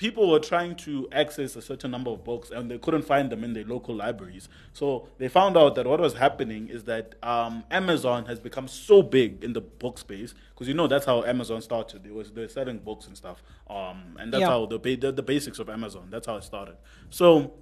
people 0.00 0.30
were 0.30 0.38
trying 0.40 0.74
to 0.74 1.06
access 1.12 1.56
a 1.56 1.60
certain 1.60 1.90
number 1.90 2.10
of 2.10 2.24
books 2.24 2.50
and 2.50 2.70
they 2.70 2.78
couldn't 2.78 3.02
find 3.02 3.30
them 3.30 3.44
in 3.44 3.52
their 3.52 3.64
local 3.64 3.94
libraries. 3.94 4.48
So 4.72 5.06
they 5.18 5.28
found 5.28 5.58
out 5.58 5.74
that 5.74 5.86
what 5.86 6.00
was 6.00 6.14
happening 6.14 6.68
is 6.68 6.84
that 6.84 7.16
um, 7.22 7.64
Amazon 7.70 8.24
has 8.24 8.40
become 8.40 8.66
so 8.66 9.02
big 9.02 9.44
in 9.44 9.52
the 9.52 9.60
book 9.60 9.98
space 9.98 10.32
because 10.54 10.68
you 10.68 10.72
know 10.72 10.86
that's 10.86 11.04
how 11.04 11.22
Amazon 11.24 11.60
started. 11.60 12.06
It 12.06 12.14
was 12.14 12.30
they're 12.30 12.48
selling 12.48 12.78
books 12.78 13.08
and 13.08 13.14
stuff, 13.14 13.42
um, 13.68 14.16
and 14.18 14.32
that's 14.32 14.40
Yeah. 14.40 14.46
how 14.48 14.64
the, 14.64 14.78
the 14.78 15.12
the 15.12 15.22
basics 15.22 15.58
of 15.58 15.68
Amazon. 15.68 16.08
That's 16.08 16.26
how 16.26 16.36
it 16.36 16.44
started. 16.44 16.76
So 17.10 17.52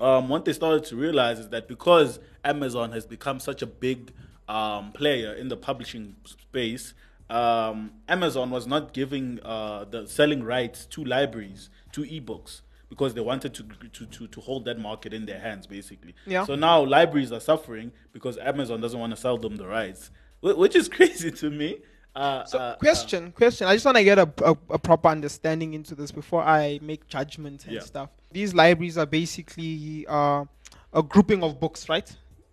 um, 0.00 0.28
what 0.28 0.44
they 0.46 0.52
started 0.52 0.84
to 0.86 0.96
realize 0.96 1.38
is 1.38 1.50
that 1.50 1.68
because 1.68 2.18
Amazon 2.44 2.90
has 2.90 3.06
become 3.06 3.38
such 3.38 3.62
a 3.62 3.66
big 3.66 4.12
um, 4.48 4.90
player 4.90 5.32
in 5.34 5.46
the 5.46 5.56
publishing 5.56 6.16
space, 6.24 6.94
um, 7.30 7.92
Amazon 8.08 8.50
was 8.50 8.66
not 8.66 8.92
giving 8.92 9.38
uh, 9.44 9.84
the 9.84 10.06
selling 10.06 10.42
rights 10.42 10.86
to 10.86 11.04
libraries 11.04 11.70
to 11.92 12.02
ebooks 12.02 12.62
because 12.88 13.14
they 13.14 13.20
wanted 13.20 13.54
to, 13.54 13.62
to, 13.92 14.06
to, 14.06 14.26
to 14.26 14.40
hold 14.40 14.64
that 14.64 14.78
market 14.78 15.14
in 15.14 15.24
their 15.26 15.38
hands, 15.38 15.66
basically. 15.66 16.14
Yeah. 16.26 16.44
So 16.44 16.56
now 16.56 16.84
libraries 16.84 17.30
are 17.30 17.38
suffering 17.40 17.92
because 18.12 18.36
Amazon 18.38 18.80
doesn't 18.80 18.98
want 18.98 19.12
to 19.14 19.16
sell 19.16 19.38
them 19.38 19.56
the 19.56 19.66
rights, 19.66 20.10
which 20.40 20.74
is 20.74 20.88
crazy 20.96 21.30
to 21.30 21.50
me. 21.50 21.78
Uh, 22.16 22.44
So, 22.44 22.58
uh, 22.58 22.74
question, 22.76 23.30
question. 23.30 23.68
I 23.68 23.74
just 23.74 23.84
want 23.84 23.96
to 23.98 24.02
get 24.02 24.18
a, 24.18 24.28
a, 24.44 24.56
a 24.70 24.78
proper 24.80 25.08
understanding 25.08 25.74
into 25.74 25.94
this 25.94 26.10
before 26.10 26.42
I 26.42 26.80
make 26.82 27.06
judgments 27.06 27.64
and 27.64 27.74
Yeah. 27.74 27.80
stuff. 27.82 28.10
These 28.32 28.52
libraries 28.54 28.98
are 28.98 29.06
basically 29.06 30.04
uh, 30.08 30.44
a 30.92 31.02
grouping 31.04 31.44
of 31.44 31.60
books, 31.60 31.88
right? 31.88 32.10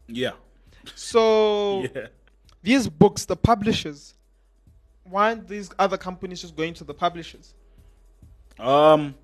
yeah. 0.07 0.33
So 0.95 1.81
Yeah. 1.95 2.07
these 2.61 2.87
books, 2.87 3.25
the 3.25 3.35
publishers, 3.35 4.13
why 5.09 5.29
aren't 5.29 5.47
these 5.47 5.69
other 5.79 5.97
companies 5.97 6.41
just 6.41 6.55
going 6.55 6.73
to 6.75 6.83
the 6.83 6.93
publishers? 6.93 7.53
Um, 8.59 9.15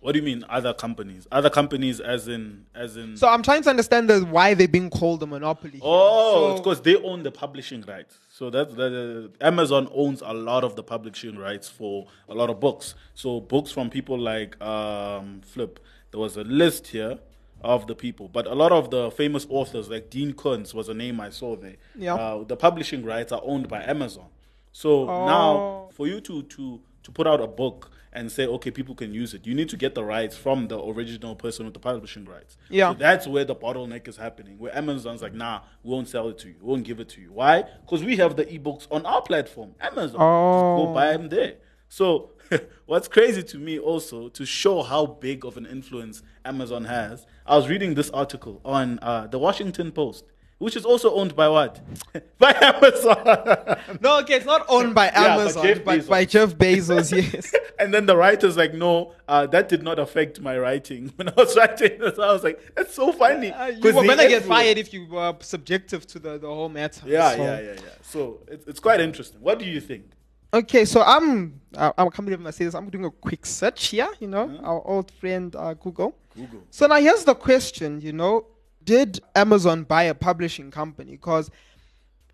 what 0.00 0.12
do 0.12 0.18
you 0.18 0.24
mean 0.24 0.44
other 0.48 0.72
companies? 0.72 1.26
Other 1.30 1.50
companies, 1.50 2.00
as 2.00 2.26
in, 2.26 2.64
as 2.74 2.96
in. 2.96 3.18
So 3.18 3.28
I'm 3.28 3.42
trying 3.42 3.62
to 3.64 3.70
understand 3.70 4.08
the, 4.08 4.20
why 4.20 4.54
they're 4.54 4.66
being 4.66 4.88
called 4.88 5.22
a 5.22 5.26
monopoly. 5.26 5.72
here. 5.72 5.80
oh, 5.84 6.32
So- 6.32 6.52
it's 6.52 6.60
because 6.60 6.80
they 6.80 6.96
own 6.96 7.22
the 7.22 7.30
publishing 7.30 7.82
rights. 7.82 8.16
So 8.30 8.48
that's 8.48 8.72
the 8.74 9.30
Amazon 9.42 9.88
owns 9.94 10.22
a 10.24 10.32
lot 10.32 10.64
of 10.64 10.74
the 10.74 10.82
publishing 10.82 11.36
rights 11.36 11.68
for 11.68 12.06
a 12.30 12.34
lot 12.34 12.48
of 12.48 12.58
books. 12.60 12.94
So 13.14 13.40
books 13.40 13.70
from 13.70 13.90
people 13.90 14.18
like 14.18 14.60
um, 14.62 15.42
Flip. 15.44 15.78
There 16.10 16.18
was 16.20 16.36
a 16.38 16.44
list 16.44 16.86
here 16.88 17.18
of 17.62 17.86
the 17.86 17.94
people, 17.94 18.28
but 18.28 18.46
a 18.46 18.54
lot 18.54 18.72
of 18.72 18.90
the 18.90 19.10
famous 19.10 19.46
authors 19.50 19.90
like 19.90 20.08
Dean 20.08 20.32
Koontz 20.32 20.72
was 20.72 20.88
a 20.88 20.94
name 20.94 21.20
I 21.20 21.28
saw 21.28 21.54
there. 21.56 21.76
Yeah. 21.94 22.14
Uh, 22.14 22.44
the 22.44 22.56
publishing 22.56 23.04
rights 23.04 23.30
are 23.32 23.42
owned 23.44 23.68
by 23.68 23.82
Amazon. 23.84 24.24
So 24.72 25.08
Oh. 25.08 25.26
now, 25.26 25.88
for 25.92 26.06
you 26.06 26.20
to 26.22 26.42
to 26.42 26.80
to 27.02 27.10
put 27.10 27.26
out 27.26 27.40
a 27.40 27.46
book 27.46 27.90
and 28.12 28.30
say, 28.30 28.44
okay, 28.46 28.70
people 28.70 28.94
can 28.94 29.14
use 29.14 29.32
it, 29.34 29.46
you 29.46 29.54
need 29.54 29.68
to 29.70 29.76
get 29.76 29.94
the 29.94 30.04
rights 30.04 30.36
from 30.36 30.68
the 30.68 30.78
original 30.82 31.34
person 31.34 31.64
with 31.64 31.72
the 31.74 31.80
publishing 31.80 32.24
rights. 32.26 32.58
Yeah. 32.68 32.90
So 32.92 32.98
that's 32.98 33.26
where 33.26 33.44
the 33.44 33.54
bottleneck 33.54 34.06
is 34.08 34.16
happening. 34.16 34.58
Where 34.58 34.76
Amazon's 34.76 35.22
like, 35.22 35.32
nah, 35.32 35.60
we 35.82 35.90
won't 35.92 36.08
sell 36.08 36.28
it 36.28 36.36
to 36.38 36.48
you, 36.48 36.56
we 36.60 36.68
won't 36.68 36.84
give 36.84 37.00
it 37.00 37.08
to 37.10 37.20
you. 37.20 37.32
Why? 37.32 37.64
Because 37.86 38.04
we 38.04 38.16
have 38.16 38.36
the 38.36 38.44
ebooks 38.46 38.86
on 38.90 39.06
our 39.06 39.22
platform, 39.22 39.74
Amazon. 39.80 40.10
Just 40.10 40.14
Oh. 40.20 40.86
go 40.86 40.92
buy 40.94 41.12
them 41.12 41.28
there. 41.30 41.54
So 41.88 42.32
what's 42.86 43.08
crazy 43.08 43.42
to 43.44 43.58
me 43.58 43.78
also 43.78 44.28
to 44.28 44.44
show 44.44 44.82
how 44.82 45.06
big 45.06 45.44
of 45.46 45.56
an 45.56 45.64
influence 45.66 46.22
Amazon 46.44 46.84
has. 46.84 47.26
I 47.46 47.56
was 47.56 47.68
reading 47.68 47.94
this 47.94 48.10
article 48.10 48.60
on 48.64 48.98
uh, 49.02 49.26
the 49.28 49.38
Washington 49.38 49.90
Post. 49.92 50.24
Which 50.60 50.76
is 50.76 50.84
also 50.84 51.14
owned 51.14 51.34
by 51.34 51.48
what? 51.48 51.80
by 52.38 52.52
Amazon. 52.60 53.78
No, 54.02 54.20
okay, 54.20 54.34
it's 54.34 54.44
not 54.44 54.66
owned 54.68 54.94
by 54.94 55.06
Yeah, 55.12 55.36
Amazon, 55.36 55.64
Jeff 55.64 55.84
but 55.84 56.00
Bezos. 56.00 56.08
by 56.08 56.24
Jeff 56.26 56.54
Bezos, 56.54 57.32
yes. 57.32 57.54
and 57.78 57.94
then 57.94 58.04
the 58.04 58.14
writer's 58.14 58.58
like, 58.58 58.74
no, 58.74 59.12
uh, 59.26 59.46
that 59.46 59.70
did 59.70 59.82
not 59.82 59.98
affect 59.98 60.38
my 60.40 60.58
writing. 60.58 61.12
When 61.16 61.30
I 61.30 61.32
was 61.34 61.56
writing 61.56 61.98
this, 61.98 62.18
I 62.18 62.30
was 62.30 62.44
like, 62.44 62.74
that's 62.76 62.94
so 62.94 63.10
funny. 63.10 63.50
Uh, 63.50 63.68
you 63.68 63.80
were 63.80 64.04
gonna 64.04 64.28
get 64.28 64.44
fired 64.44 64.76
if 64.76 64.92
you 64.92 65.06
were 65.06 65.34
subjective 65.40 66.06
to 66.08 66.18
the, 66.18 66.36
the 66.38 66.46
whole 66.46 66.68
matter. 66.68 67.02
Yeah, 67.06 67.30
so- 67.30 67.42
yeah, 67.42 67.60
yeah, 67.60 67.72
yeah. 67.72 67.80
So 68.02 68.40
it's, 68.46 68.66
it's 68.66 68.80
quite 68.80 69.00
interesting. 69.00 69.40
What 69.40 69.58
do 69.58 69.64
you 69.64 69.80
think? 69.80 70.10
Okay, 70.52 70.84
so 70.84 71.02
I'm 71.02 71.58
uh, 71.74 71.92
I 71.96 72.02
can't 72.08 72.26
believe 72.26 72.44
I 72.44 72.50
say 72.50 72.66
this. 72.66 72.74
I'm 72.74 72.90
doing 72.90 73.06
a 73.06 73.10
quick 73.10 73.46
search 73.46 73.86
here. 73.88 74.10
You 74.18 74.28
know, 74.28 74.60
our 74.62 74.86
old 74.86 75.10
friend 75.10 75.56
uh, 75.56 75.72
Google. 75.74 76.14
Google. 76.36 76.64
So 76.70 76.86
now 76.86 76.96
here's 76.96 77.24
the 77.24 77.34
question. 77.34 78.00
You 78.02 78.12
know, 78.12 78.46
did 78.84 79.20
Amazon 79.34 79.84
buy 79.84 80.04
a 80.04 80.14
publishing 80.14 80.70
company? 80.70 81.12
Because 81.12 81.50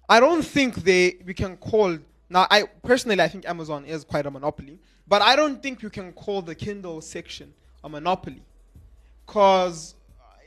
I 0.09 0.21
don't 0.21 0.43
think 0.43 0.77
they 0.77 1.17
we 1.25 1.35
can 1.35 1.57
call 1.57 1.99
now. 2.31 2.47
I 2.51 2.65
personally 2.83 3.21
I 3.23 3.29
think 3.29 3.49
Amazon 3.49 3.85
is 3.85 4.05
quite 4.05 4.27
a 4.27 4.31
monopoly, 4.31 4.79
but 5.07 5.23
I 5.23 5.37
don't 5.37 5.63
think 5.63 5.83
you 5.83 5.91
can 5.91 6.13
call 6.13 6.43
the 6.43 6.55
Kindle 6.55 7.01
section 7.01 7.53
a 7.83 7.89
monopoly. 7.89 8.43
Because 9.27 9.95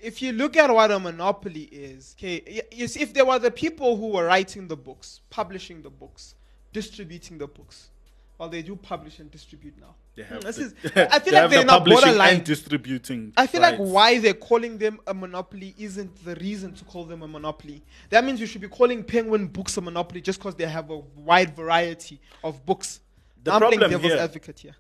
if 0.02 0.22
you 0.22 0.32
look 0.32 0.56
at 0.56 0.74
what 0.74 0.92
a 0.92 1.00
monopoly 1.00 1.64
is, 1.64 2.16
okay, 2.18 2.38
if 2.72 3.14
there 3.14 3.26
were 3.26 3.40
the 3.40 3.52
people 3.52 3.98
who 3.98 4.10
were 4.10 4.26
writing 4.26 4.68
the 4.68 4.78
books, 4.78 5.22
publishing 5.30 5.82
the 5.82 5.90
books, 5.90 6.36
distributing 6.72 7.38
the 7.38 7.48
books, 7.48 7.90
Well, 8.40 8.48
they 8.48 8.62
do 8.62 8.78
publish 8.78 9.20
and 9.20 9.30
distribute 9.30 9.74
now. 9.82 9.96
They 10.16 10.24
have 10.24 10.42
Hmm, 10.42 10.48
this 10.48 10.56
the- 10.56 10.64
is, 10.64 10.74
I 10.96 11.20
feel 11.20 11.34
they 11.34 11.42
like 11.42 11.50
they're 11.52 11.60
the 11.60 11.66
not 11.66 11.86
borderline. 11.86 12.36
and 12.36 12.44
distributing. 12.46 13.34
I 13.36 13.48
feel 13.48 13.62
like 13.62 13.78
why 13.78 14.18
they're 14.20 14.34
calling 14.34 14.78
them 14.78 15.00
a 15.08 15.14
monopoly 15.14 15.76
isn't 15.78 16.24
the 16.24 16.36
reason 16.36 16.74
to 16.76 16.86
call 16.86 17.04
them 17.04 17.22
a 17.22 17.28
monopoly. 17.28 17.84
That 18.10 18.24
means 18.24 18.40
you 18.40 18.48
should 18.48 18.62
be 18.62 18.70
calling 18.70 19.04
Penguin 19.04 19.48
Books 19.48 19.76
a 19.76 19.82
monopoly 19.82 20.22
just 20.22 20.40
because 20.40 20.56
they 20.56 20.66
have 20.66 20.90
a 20.90 21.00
wide 21.18 21.54
variety 21.54 22.22
of 22.42 22.66
books. 22.66 23.02
The 23.44 23.52
I'm 23.54 23.60
problem 23.60 23.90
devil's 23.92 24.04
here- 24.14 24.18
advocate 24.22 24.60
here. 24.60 24.76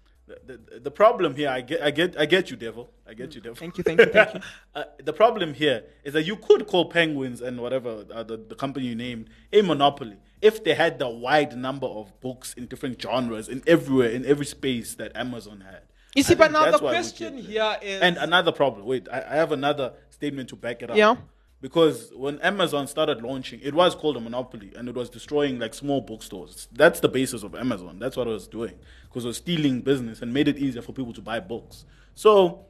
The, 0.45 0.59
the, 0.71 0.79
the 0.81 0.91
problem 0.91 1.35
here, 1.35 1.49
I 1.49 1.61
get, 1.61 1.81
I 1.81 1.89
get, 1.89 2.15
I 2.19 2.25
get 2.27 2.51
you, 2.51 2.55
devil. 2.55 2.91
I 3.07 3.15
get 3.15 3.33
you, 3.33 3.41
devil. 3.41 3.55
Thank 3.55 3.79
you, 3.79 3.83
thank 3.83 3.99
you, 3.99 4.05
thank 4.05 4.35
you. 4.35 4.39
uh, 4.75 4.83
the 5.03 5.11
problem 5.11 5.55
here 5.55 5.83
is 6.03 6.13
that 6.13 6.21
you 6.23 6.35
could 6.35 6.67
call 6.67 6.85
penguins 6.85 7.41
and 7.41 7.59
whatever 7.59 8.05
uh, 8.13 8.21
the, 8.21 8.37
the 8.37 8.53
company 8.53 8.85
you 8.85 8.95
named 8.95 9.31
a 9.51 9.63
monopoly 9.63 10.17
if 10.41 10.63
they 10.63 10.73
had 10.73 10.99
the 10.99 11.09
wide 11.09 11.57
number 11.57 11.87
of 11.87 12.19
books 12.21 12.53
in 12.53 12.65
different 12.67 13.01
genres 13.01 13.49
in 13.49 13.61
everywhere 13.67 14.09
in 14.09 14.25
every 14.25 14.45
space 14.45 14.95
that 14.95 15.15
Amazon 15.15 15.61
had. 15.61 15.81
You 16.15 16.23
see, 16.23 16.35
but 16.35 16.51
now 16.51 16.65
the 16.65 16.71
that's 16.71 16.81
why 16.81 16.89
we 16.91 16.95
question 16.95 17.37
here 17.37 17.77
and 17.83 18.17
another 18.17 18.51
problem. 18.51 18.85
Wait, 18.85 19.07
I, 19.11 19.21
I 19.21 19.35
have 19.35 19.51
another 19.51 19.93
statement 20.09 20.49
to 20.49 20.55
back 20.55 20.81
it 20.81 20.89
up. 20.89 20.97
Yeah. 20.97 21.15
Because 21.61 22.11
when 22.15 22.39
Amazon 22.39 22.87
started 22.87 23.21
launching, 23.21 23.59
it 23.61 23.73
was 23.73 23.93
called 23.93 24.15
a 24.15 24.21
monopoly 24.21 24.71
and 24.77 24.87
it 24.87 24.95
was 24.95 25.09
destroying 25.09 25.59
like 25.59 25.73
small 25.73 25.99
bookstores. 25.99 26.69
That's 26.71 27.01
the 27.01 27.09
basis 27.09 27.43
of 27.43 27.53
Amazon. 27.53 27.99
That's 27.99 28.15
what 28.15 28.27
it 28.27 28.31
was 28.31 28.47
doing 28.47 28.75
because 29.03 29.25
it 29.25 29.27
was 29.27 29.37
stealing 29.37 29.81
business 29.81 30.21
and 30.21 30.33
made 30.33 30.47
it 30.47 30.57
easier 30.57 30.81
for 30.81 30.93
people 30.93 31.11
to 31.13 31.21
buy 31.21 31.41
books. 31.41 31.83
So, 32.15 32.65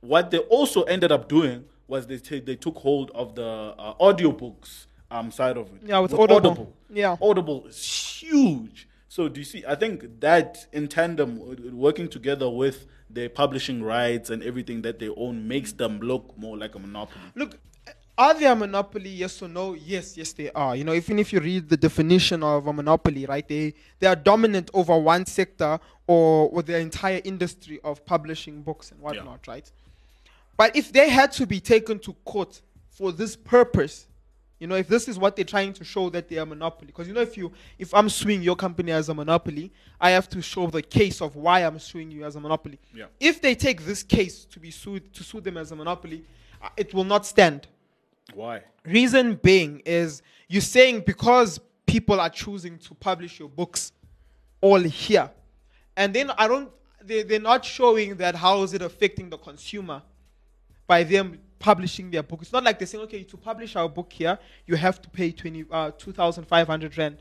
what 0.00 0.32
they 0.32 0.38
also 0.38 0.82
ended 0.82 1.12
up 1.12 1.28
doing 1.28 1.64
was 1.86 2.08
they, 2.08 2.18
ta- 2.18 2.44
they 2.44 2.56
took 2.56 2.76
hold 2.78 3.12
of 3.14 3.36
the 3.36 3.44
uh, 3.78 3.94
audiobooks 4.00 4.86
um, 5.12 5.30
side 5.30 5.56
of 5.56 5.66
it. 5.74 5.82
Yeah, 5.84 5.98
with 6.00 6.14
Audible. 6.14 6.72
Yeah. 6.90 7.16
Audible 7.20 7.66
is 7.66 7.84
huge. 7.84 8.88
So 9.08 9.28
do 9.28 9.40
you 9.40 9.44
see? 9.44 9.62
I 9.68 9.74
think 9.74 10.20
that 10.20 10.66
in 10.72 10.88
tandem, 10.88 11.76
working 11.76 12.08
together 12.08 12.48
with 12.48 12.86
their 13.10 13.28
publishing 13.28 13.82
rights 13.82 14.30
and 14.30 14.42
everything 14.42 14.82
that 14.82 14.98
they 14.98 15.10
own, 15.10 15.46
makes 15.46 15.72
them 15.72 16.00
look 16.00 16.36
more 16.38 16.56
like 16.56 16.74
a 16.74 16.78
monopoly. 16.78 17.20
Look, 17.34 17.58
are 18.16 18.32
they 18.32 18.46
a 18.46 18.54
monopoly? 18.54 19.10
Yes 19.10 19.42
or 19.42 19.48
no? 19.48 19.74
Yes, 19.74 20.16
yes, 20.16 20.32
they 20.32 20.50
are. 20.52 20.74
You 20.74 20.84
know, 20.84 20.94
even 20.94 21.18
if 21.18 21.30
you 21.30 21.40
read 21.40 21.68
the 21.68 21.76
definition 21.76 22.42
of 22.42 22.66
a 22.66 22.72
monopoly, 22.72 23.26
right? 23.26 23.46
They 23.46 23.74
they 23.98 24.06
are 24.06 24.16
dominant 24.16 24.70
over 24.72 24.98
one 24.98 25.26
sector 25.26 25.78
or 26.06 26.48
or 26.48 26.62
the 26.62 26.78
entire 26.78 27.20
industry 27.22 27.80
of 27.84 28.04
publishing 28.06 28.62
books 28.62 28.92
and 28.92 29.00
whatnot, 29.00 29.46
right? 29.46 29.70
But 30.56 30.74
if 30.74 30.92
they 30.92 31.10
had 31.10 31.32
to 31.32 31.46
be 31.46 31.60
taken 31.60 31.98
to 32.00 32.14
court 32.24 32.62
for 32.88 33.12
this 33.12 33.36
purpose, 33.36 34.06
you 34.62 34.68
know, 34.68 34.76
if 34.76 34.86
this 34.86 35.08
is 35.08 35.18
what 35.18 35.34
they're 35.34 35.44
trying 35.44 35.72
to 35.72 35.82
show 35.82 36.08
that 36.10 36.28
they 36.28 36.38
are 36.38 36.42
a 36.42 36.46
monopoly, 36.46 36.86
because 36.86 37.08
you 37.08 37.14
know, 37.14 37.20
if 37.20 37.36
you 37.36 37.50
if 37.80 37.92
I'm 37.92 38.08
suing 38.08 38.42
your 38.42 38.54
company 38.54 38.92
as 38.92 39.08
a 39.08 39.14
monopoly, 39.14 39.72
I 40.00 40.10
have 40.10 40.28
to 40.28 40.40
show 40.40 40.68
the 40.68 40.82
case 40.82 41.20
of 41.20 41.34
why 41.34 41.64
I'm 41.64 41.80
suing 41.80 42.12
you 42.12 42.24
as 42.24 42.36
a 42.36 42.40
monopoly. 42.40 42.78
Yeah. 42.94 43.06
If 43.18 43.42
they 43.42 43.56
take 43.56 43.84
this 43.84 44.04
case 44.04 44.44
to 44.44 44.60
be 44.60 44.70
sued 44.70 45.12
to 45.14 45.24
sue 45.24 45.40
them 45.40 45.56
as 45.56 45.72
a 45.72 45.74
monopoly, 45.74 46.22
uh, 46.62 46.68
it 46.76 46.94
will 46.94 47.02
not 47.02 47.26
stand. 47.26 47.66
Why? 48.34 48.62
Reason 48.84 49.34
being 49.34 49.82
is 49.84 50.22
you're 50.46 50.62
saying 50.62 51.02
because 51.06 51.58
people 51.84 52.20
are 52.20 52.30
choosing 52.30 52.78
to 52.78 52.94
publish 52.94 53.40
your 53.40 53.48
books 53.48 53.90
all 54.60 54.78
here, 54.78 55.28
and 55.96 56.14
then 56.14 56.30
I 56.38 56.46
don't. 56.46 56.70
They 57.02 57.24
they're 57.24 57.40
not 57.40 57.64
showing 57.64 58.14
that 58.18 58.36
how 58.36 58.62
is 58.62 58.74
it 58.74 58.82
affecting 58.82 59.28
the 59.28 59.38
consumer 59.38 60.02
by 60.86 61.02
them 61.02 61.40
publishing 61.62 62.10
their 62.10 62.24
book. 62.24 62.40
It's 62.42 62.52
not 62.52 62.64
like 62.64 62.78
they're 62.78 62.88
saying, 62.88 63.04
okay, 63.04 63.22
to 63.22 63.36
publish 63.36 63.76
our 63.76 63.88
book 63.88 64.12
here, 64.12 64.36
you 64.66 64.76
have 64.76 65.00
to 65.00 65.08
pay 65.08 65.30
twenty 65.30 65.64
uh, 65.70 65.92
two 65.96 66.12
thousand 66.12 66.44
five 66.44 66.66
hundred 66.66 66.98
rand, 66.98 67.18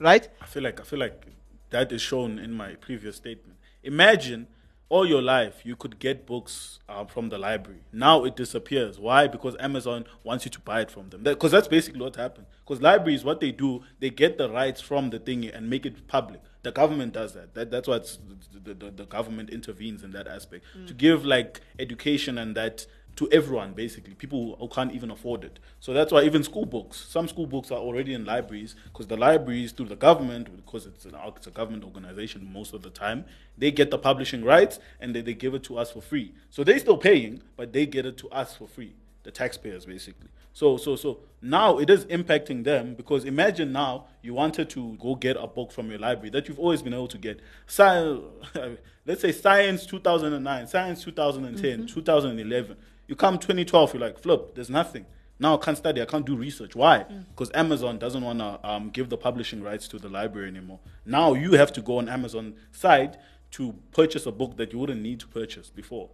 right? 0.00 0.28
I 0.42 0.46
feel 0.46 0.64
like 0.64 0.80
I 0.80 0.84
feel 0.84 0.98
like 0.98 1.26
that 1.70 1.92
is 1.92 2.02
shown 2.02 2.38
in 2.38 2.52
my 2.52 2.74
previous 2.74 3.16
statement. 3.16 3.56
Imagine 3.84 4.48
all 4.90 5.06
your 5.06 5.20
life 5.22 5.56
you 5.64 5.76
could 5.76 5.98
get 5.98 6.26
books 6.26 6.78
uh, 6.88 7.04
from 7.04 7.28
the 7.28 7.38
library. 7.38 7.82
Now 7.92 8.24
it 8.24 8.34
disappears. 8.36 8.98
Why? 8.98 9.28
Because 9.28 9.54
Amazon 9.60 10.06
wants 10.24 10.44
you 10.46 10.50
to 10.50 10.60
buy 10.60 10.80
it 10.80 10.90
from 10.90 11.10
them. 11.10 11.22
Because 11.22 11.52
that's 11.52 11.68
basically 11.68 12.00
what 12.00 12.16
happened. 12.16 12.46
Because 12.64 12.80
libraries, 12.80 13.22
what 13.22 13.40
they 13.40 13.52
do, 13.52 13.82
they 14.00 14.10
get 14.10 14.38
the 14.38 14.50
rights 14.50 14.80
from 14.80 15.10
the 15.10 15.18
thing 15.18 15.46
and 15.46 15.68
make 15.68 15.84
it 15.84 16.08
public. 16.08 16.40
The 16.62 16.72
government 16.72 17.12
does 17.12 17.34
that. 17.34 17.54
that 17.54 17.70
that's 17.70 17.86
why 17.86 17.98
the, 17.98 18.74
the, 18.74 18.90
the 18.90 19.04
government 19.04 19.50
intervenes 19.50 20.02
in 20.02 20.10
that 20.12 20.26
aspect 20.26 20.64
to 20.86 20.94
give 20.94 21.24
like 21.24 21.60
education 21.78 22.38
and 22.38 22.56
that 22.56 22.86
to 23.18 23.28
everyone 23.32 23.72
basically. 23.72 24.14
People 24.14 24.56
who 24.60 24.68
can't 24.68 24.92
even 24.92 25.10
afford 25.10 25.42
it. 25.42 25.58
So 25.80 25.92
that's 25.92 26.12
why 26.12 26.22
even 26.22 26.44
school 26.44 26.64
books 26.64 27.04
some 27.08 27.26
school 27.26 27.46
books 27.46 27.72
are 27.72 27.78
already 27.78 28.14
in 28.14 28.24
libraries 28.24 28.76
because 28.84 29.08
the 29.08 29.16
libraries 29.16 29.72
through 29.72 29.86
the 29.86 29.96
government 29.96 30.54
because 30.54 30.86
it's, 30.86 31.04
an, 31.04 31.16
it's 31.36 31.48
a 31.48 31.50
government 31.50 31.82
organization 31.82 32.48
most 32.52 32.74
of 32.74 32.82
the 32.82 32.90
time. 32.90 33.24
They 33.56 33.72
get 33.72 33.90
the 33.90 33.98
publishing 33.98 34.44
rights 34.44 34.78
and 35.00 35.16
they, 35.16 35.20
they 35.20 35.34
give 35.34 35.52
it 35.54 35.64
to 35.64 35.78
us 35.78 35.90
for 35.90 36.00
free. 36.00 36.32
So 36.48 36.62
they're 36.62 36.78
still 36.78 36.96
paying 36.96 37.42
but 37.56 37.72
they 37.72 37.86
get 37.86 38.06
it 38.06 38.16
to 38.18 38.28
us 38.30 38.54
for 38.54 38.68
free 38.68 38.94
the 39.24 39.32
taxpayers 39.32 39.84
basically. 39.84 40.28
So 40.52 40.76
so 40.76 40.94
so 40.94 41.18
now 41.42 41.78
it 41.78 41.90
is 41.90 42.04
impacting 42.04 42.62
them 42.62 42.94
because 42.94 43.24
imagine 43.24 43.72
now 43.72 44.06
you 44.22 44.32
wanted 44.32 44.70
to 44.70 44.96
go 45.00 45.16
get 45.16 45.36
a 45.36 45.48
book 45.48 45.72
from 45.72 45.90
your 45.90 45.98
library 45.98 46.30
that 46.30 46.46
you've 46.46 46.60
always 46.60 46.82
been 46.82 46.94
able 46.94 47.08
to 47.08 47.18
get. 47.18 47.40
Science 47.66 48.22
let's 49.06 49.22
say 49.22 49.32
science 49.32 49.86
2009 49.86 50.68
science 50.68 51.02
2010 51.02 51.78
mm-hmm. 51.78 51.86
2011 51.86 52.76
you 53.08 53.16
come 53.16 53.38
2012 53.38 53.94
you're 53.94 54.00
like 54.00 54.18
flip 54.18 54.54
there's 54.54 54.70
nothing. 54.70 55.06
Now 55.40 55.56
i 55.56 55.58
can't 55.58 55.76
study 55.76 56.00
i 56.00 56.04
can't 56.04 56.24
do 56.24 56.36
research. 56.36 56.76
Why? 56.76 57.04
Because 57.30 57.50
amazon 57.54 57.98
doesn't 57.98 58.22
want 58.22 58.38
to 58.38 58.60
um, 58.62 58.90
give 58.90 59.08
the 59.08 59.16
publishing 59.16 59.62
rights 59.62 59.88
to 59.88 59.98
the 59.98 60.08
library 60.08 60.48
anymore. 60.48 60.78
Now 61.04 61.34
you 61.34 61.52
have 61.52 61.72
to 61.72 61.82
go 61.82 61.98
on 61.98 62.08
amazon 62.08 62.54
site 62.70 63.16
to 63.52 63.74
purchase 63.92 64.26
a 64.26 64.32
book 64.32 64.56
that 64.58 64.72
you 64.72 64.78
wouldn't 64.78 65.02
need 65.02 65.18
to 65.20 65.26
purchase 65.28 65.70
before. 65.70 66.10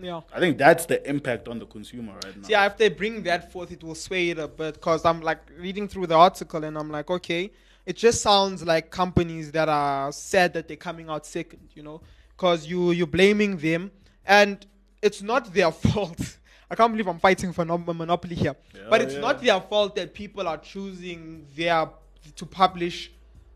Yeah. 0.00 0.20
I 0.32 0.40
think 0.40 0.58
that's 0.58 0.86
the 0.86 1.08
impact 1.08 1.48
on 1.48 1.58
the 1.58 1.66
consumer 1.66 2.14
right 2.24 2.36
now. 2.36 2.46
See, 2.46 2.54
if 2.54 2.76
they 2.76 2.88
bring 2.88 3.22
that 3.24 3.52
forth, 3.52 3.70
it 3.72 3.82
will 3.82 3.94
sway 3.94 4.30
it 4.30 4.38
a 4.38 4.48
bit. 4.48 4.74
Because 4.74 5.04
I'm 5.04 5.20
like 5.20 5.38
reading 5.58 5.88
through 5.88 6.08
the 6.08 6.16
article 6.16 6.64
and 6.64 6.76
I'm 6.76 6.90
like, 6.90 7.10
okay, 7.10 7.50
it 7.86 7.96
just 7.96 8.20
sounds 8.20 8.64
like 8.64 8.90
companies 8.90 9.52
that 9.52 9.68
are 9.68 10.10
sad 10.12 10.52
that 10.54 10.68
they're 10.68 10.76
coming 10.76 11.08
out 11.08 11.24
second, 11.24 11.68
you 11.74 11.82
know, 11.82 12.02
because 12.30 12.66
you 12.66 12.90
you're 12.90 13.06
blaming 13.06 13.56
them, 13.56 13.92
and 14.26 14.66
it's 15.02 15.22
not 15.22 15.52
their 15.52 15.70
fault. 15.70 16.38
I 16.70 16.74
can't 16.74 16.92
believe 16.92 17.06
I'm 17.06 17.18
fighting 17.18 17.52
for 17.52 17.64
no- 17.64 17.82
a 17.86 17.94
monopoly 17.94 18.34
here, 18.34 18.56
but 18.90 19.00
it's 19.00 19.14
yeah. 19.14 19.20
not 19.20 19.40
their 19.40 19.60
fault 19.60 19.94
that 19.96 20.12
people 20.14 20.48
are 20.48 20.58
choosing 20.58 21.46
their 21.54 21.88
to 22.34 22.46
publish 22.46 23.12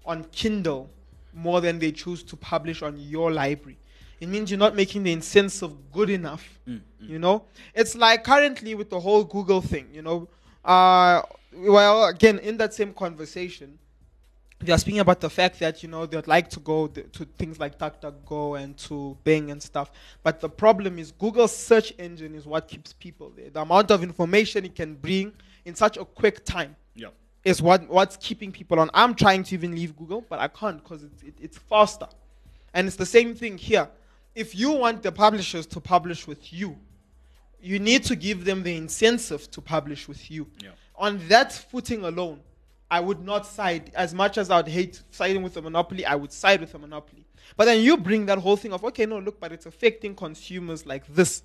on 0.07 0.25
Kindle 0.31 0.89
more 1.35 1.61
than 1.61 1.79
they 1.79 1.91
choose 1.93 2.23
to 2.25 2.37
publish 2.37 2.83
on 2.83 2.97
your 2.99 3.33
library. 3.33 3.79
It 4.21 4.29
means 4.29 4.51
you're 4.51 4.59
not 4.59 4.77
making 4.77 5.03
the 5.03 5.13
incentive 5.13 5.91
good 5.93 6.11
enough. 6.11 6.59
You 7.01 7.19
know, 7.19 7.45
it's 7.75 7.97
like 7.97 8.23
currently 8.23 8.75
with 8.75 8.91
the 8.91 9.01
whole 9.01 9.25
Google 9.25 9.61
thing. 9.61 9.89
You 9.93 10.03
know, 10.03 10.29
uh, 10.65 11.23
well, 11.53 12.05
again 12.05 12.39
in 12.39 12.59
that 12.59 12.75
same 12.75 12.93
conversation, 12.93 13.79
they 14.61 14.73
are 14.73 14.79
speaking 14.79 15.01
about 15.01 15.21
the 15.21 15.31
fact 15.31 15.59
that 15.61 15.83
you 15.83 15.89
know 15.89 16.05
they'd 16.07 16.27
like 16.27 16.49
to 16.51 16.61
go 16.61 16.87
th- 16.87 17.11
to 17.13 17.25
things 17.39 17.59
like 17.59 17.79
DuckDuckGo 17.79 18.63
and 18.63 18.77
to 18.79 19.17
Bing 19.25 19.51
and 19.51 19.63
stuff. 19.63 19.91
But 20.23 20.41
the 20.41 20.51
problem 20.51 20.99
is 20.99 21.13
Google's 21.13 21.57
search 21.57 21.95
engine 21.99 22.35
is 22.35 22.45
what 22.47 22.69
keeps 22.69 22.93
people 22.93 23.33
there. 23.35 23.49
The 23.51 23.63
amount 23.63 23.91
of 23.91 24.03
information 24.03 24.65
it 24.67 24.75
can 24.75 24.95
bring 24.97 25.33
in 25.65 25.75
such 25.75 25.97
a 25.97 26.05
quick 26.05 26.45
time 26.45 26.77
Yeah. 26.95 27.09
is 27.45 27.63
what 27.63 27.89
what's 27.89 28.17
keeping 28.19 28.53
people 28.53 28.79
on. 28.79 28.91
I'm 28.93 29.15
trying 29.15 29.45
to 29.45 29.55
even 29.55 29.75
leave 29.75 29.97
Google, 29.97 30.25
but 30.29 30.39
I 30.39 30.49
can't 30.49 30.83
because 30.83 31.05
it's 31.05 31.23
it, 31.23 31.35
it's 31.41 31.59
faster. 31.59 32.09
And 32.75 32.87
it's 32.87 32.97
the 32.97 33.07
same 33.07 33.35
thing 33.35 33.57
here. 33.59 33.89
If 34.35 34.55
you 34.55 34.71
want 34.73 35.03
the 35.03 35.11
publishers 35.11 35.67
to 35.69 35.81
publish 35.81 36.27
with 36.27 36.53
you, 36.53 36.77
you 37.61 37.79
need 37.79 38.05
to 38.05 38.15
give 38.17 38.45
them 38.45 38.63
the 38.63 38.77
incentive 38.77 39.51
to 39.51 39.61
publish 39.61 40.07
with 40.07 40.31
you. 40.31 40.47
Yeah. 40.63 40.71
On 40.97 41.19
that 41.29 41.53
footing 41.53 42.05
alone, 42.05 42.41
I 42.91 43.01
would 43.01 43.25
not 43.25 43.47
side 43.47 43.93
as 43.95 44.13
much 44.13 44.37
as 44.37 44.51
I 44.51 44.57
would 44.57 44.69
hate 44.69 45.01
siding 45.11 45.43
with 45.43 45.57
a 45.57 45.63
monopoly. 45.63 46.05
I 46.05 46.15
would 46.15 46.33
side 46.33 46.61
with 46.61 46.75
a 46.75 46.79
monopoly. 46.79 47.25
But 47.57 47.67
then 47.67 47.81
you 47.81 47.97
bring 47.97 48.27
that 48.27 48.39
whole 48.39 48.57
thing 48.57 48.73
of 48.73 48.85
okay, 48.85 49.07
no, 49.07 49.19
look, 49.19 49.39
but 49.39 49.53
it's 49.53 49.67
affecting 49.67 50.15
consumers 50.15 50.87
like 50.87 51.07
this. 51.07 51.43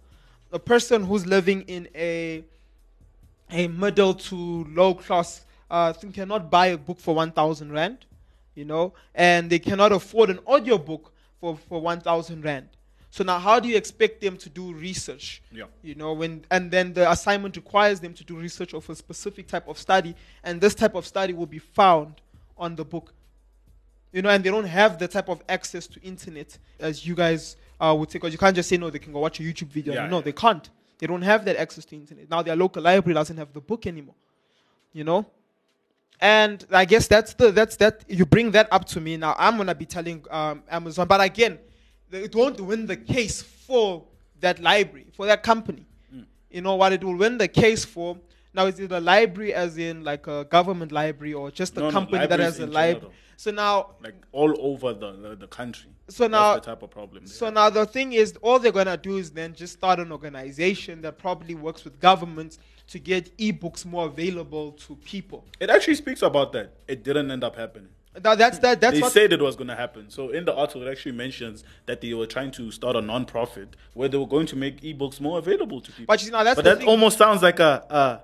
A 0.52 0.60
person 0.60 1.04
who's 1.04 1.26
living 1.26 1.62
in 1.64 1.88
a 1.96 2.44
a 3.52 3.68
middle 3.68 4.14
to 4.14 4.66
low 4.70 4.94
class 4.96 5.46
uh, 5.70 5.94
cannot 6.14 6.50
buy 6.50 6.68
a 6.68 6.78
book 6.78 7.00
for 7.00 7.16
1000 7.16 7.72
rand 7.72 8.06
you 8.56 8.66
know 8.66 8.94
and 9.14 9.50
they 9.50 9.60
cannot 9.60 9.92
afford 9.92 10.30
an 10.30 10.40
audio 10.48 10.78
book 10.78 11.12
for, 11.40 11.58
for 11.58 11.82
1000 11.82 12.44
rand 12.44 12.68
so 13.16 13.24
now 13.24 13.40
how 13.40 13.58
do 13.62 13.68
you 13.70 13.78
expect 13.78 14.20
them 14.26 14.36
to 14.36 14.50
do 14.50 14.74
research 14.74 15.42
Yeah. 15.60 15.66
you 15.90 15.96
know 16.02 16.12
when 16.22 16.44
and 16.56 16.70
then 16.76 16.92
the 16.98 17.10
assignment 17.16 17.56
requires 17.56 17.98
them 18.02 18.14
to 18.20 18.24
do 18.26 18.34
research 18.48 18.74
of 18.74 18.90
a 18.90 18.96
specific 18.96 19.48
type 19.48 19.68
of 19.70 19.78
study 19.88 20.12
and 20.44 20.60
this 20.60 20.76
type 20.76 20.96
of 21.00 21.06
study 21.14 21.32
will 21.40 21.52
be 21.60 21.60
found 21.60 22.14
on 22.58 22.76
the 22.76 22.84
book 22.94 23.14
you 24.12 24.22
know 24.22 24.30
and 24.34 24.44
they 24.44 24.50
don't 24.56 24.72
have 24.82 24.92
the 25.04 25.08
type 25.08 25.30
of 25.30 25.42
access 25.48 25.88
to 25.88 25.98
internet 26.04 26.50
as 26.80 27.08
you 27.08 27.16
guys 27.16 27.56
uh, 27.80 27.96
would 27.98 28.10
say 28.12 28.18
because 28.20 28.34
you 28.34 28.38
can't 28.38 28.56
just 28.56 28.68
say 28.68 28.78
no 28.78 28.90
they 28.90 29.00
can 29.00 29.14
go 29.14 29.20
watch 29.20 29.40
a 29.40 29.44
youtube 29.44 29.72
video 29.78 29.94
Yeah, 29.94 30.08
no 30.08 30.18
yeah. 30.18 30.24
they 30.28 30.34
can't 30.34 30.70
they 31.00 31.08
don't 31.08 31.22
have 31.32 31.46
that 31.46 31.56
access 31.56 31.86
to 31.86 31.96
internet 31.96 32.30
now 32.30 32.42
their 32.42 32.56
local 32.58 32.82
library 32.84 33.14
doesn't 33.14 33.38
have 33.38 33.52
the 33.54 33.62
book 33.62 33.88
anymore 33.88 34.16
you 35.00 35.06
know 35.06 35.26
And 36.22 36.58
I 36.72 36.86
guess 36.92 37.08
that's 37.14 37.32
the 37.40 37.48
that's 37.60 37.76
that 37.84 37.96
you 38.18 38.26
bring 38.26 38.52
that 38.58 38.68
up 38.72 38.84
to 38.94 39.00
me 39.02 39.18
now. 39.18 39.34
I'm 39.46 39.56
gonna 39.60 39.76
be 39.76 39.86
telling 39.86 40.20
um, 40.40 40.64
Amazon, 40.80 41.06
but 41.14 41.20
again, 41.32 41.60
it 42.12 42.36
won't 42.36 42.60
win 42.62 42.86
the 42.86 42.98
case 42.98 43.42
for 43.42 44.04
that 44.40 44.60
library 44.60 45.08
for 45.14 45.26
that 45.26 45.44
company. 45.44 45.86
Mm. 46.14 46.26
You 46.50 46.62
know 46.62 46.76
what 46.76 46.94
it 46.94 47.04
will 47.04 47.16
win 47.18 47.38
the 47.38 47.48
case 47.48 47.86
for 47.86 48.18
now 48.54 48.68
is 48.68 48.80
it 48.80 48.92
a 48.92 49.00
library 49.02 49.54
as 49.54 49.78
in 49.78 50.04
like 50.04 50.28
a 50.28 50.46
government 50.46 50.92
library 50.92 51.34
or 51.34 51.52
just 51.52 51.76
a 51.76 51.82
No, 51.82 51.86
no, 51.88 51.92
company 51.92 52.26
that 52.26 52.40
has 52.40 52.60
a 52.60 52.68
library? 52.68 53.14
So 53.38 53.52
now 53.52 53.96
Like 54.02 54.16
all 54.32 54.56
over 54.60 54.94
the, 54.94 55.12
the, 55.12 55.36
the 55.36 55.48
country. 55.48 55.90
So 56.08 56.24
That's 56.24 56.32
now- 56.32 56.54
the 56.56 56.62
type 56.62 56.82
of 56.84 56.90
problem. 56.90 57.28
So 57.28 57.46
have. 57.46 57.54
now 57.54 57.70
the 57.70 57.86
thing 57.86 58.14
is, 58.14 58.38
all 58.42 58.60
they're 58.60 58.72
gonna 58.72 58.96
do 58.96 59.18
is 59.18 59.32
then 59.32 59.54
just 59.54 59.74
start 59.74 60.00
an 60.00 60.12
organization 60.12 61.02
that 61.02 61.18
probably 61.18 61.56
works 61.56 61.84
with 61.84 62.00
governments 62.00 62.60
to 62.88 63.00
get 63.00 63.36
ebooks 63.38 63.86
more 63.86 64.06
available 64.06 64.72
to 64.74 64.96
people. 64.98 65.44
it 65.60 65.70
actually 65.70 65.96
speaks 65.96 66.22
about 66.22 66.54
that. 66.54 66.72
It 66.88 67.04
didn't 67.04 67.30
end 67.32 67.44
up 67.44 67.56
happening. 67.58 67.90
Now 68.24 68.36
that's 68.36 68.60
that. 68.60 68.82
That's 68.82 68.96
they 68.96 69.02
what. 69.02 69.12
said 69.12 69.34
it 69.34 69.42
was 69.42 69.56
going 69.56 69.68
to 69.68 69.76
happen. 69.76 70.10
So 70.10 70.30
in 70.30 70.46
the 70.46 70.56
article, 70.56 70.88
it 70.88 70.92
actually 70.92 71.14
mentions 71.14 71.64
that 71.86 72.02
they 72.02 72.14
were 72.14 72.26
trying 72.26 72.52
to 72.52 72.72
start 72.72 72.96
a 72.96 73.02
non-profit 73.02 73.76
where 73.94 74.08
they 74.08 74.18
were 74.18 74.28
going 74.28 74.48
to 74.48 74.56
make 74.56 74.82
ebooks 74.82 75.20
more 75.20 75.38
available 75.38 75.82
to 75.82 75.92
people. 75.92 76.06
But 76.08 76.24
you 76.24 76.32
know, 76.32 76.44
that's 76.44 76.56
but 76.56 76.66
that 76.66 76.80
thing. 76.80 76.88
almost 76.88 77.18
sounds 77.18 77.42
like 77.42 77.60
a 77.60 78.24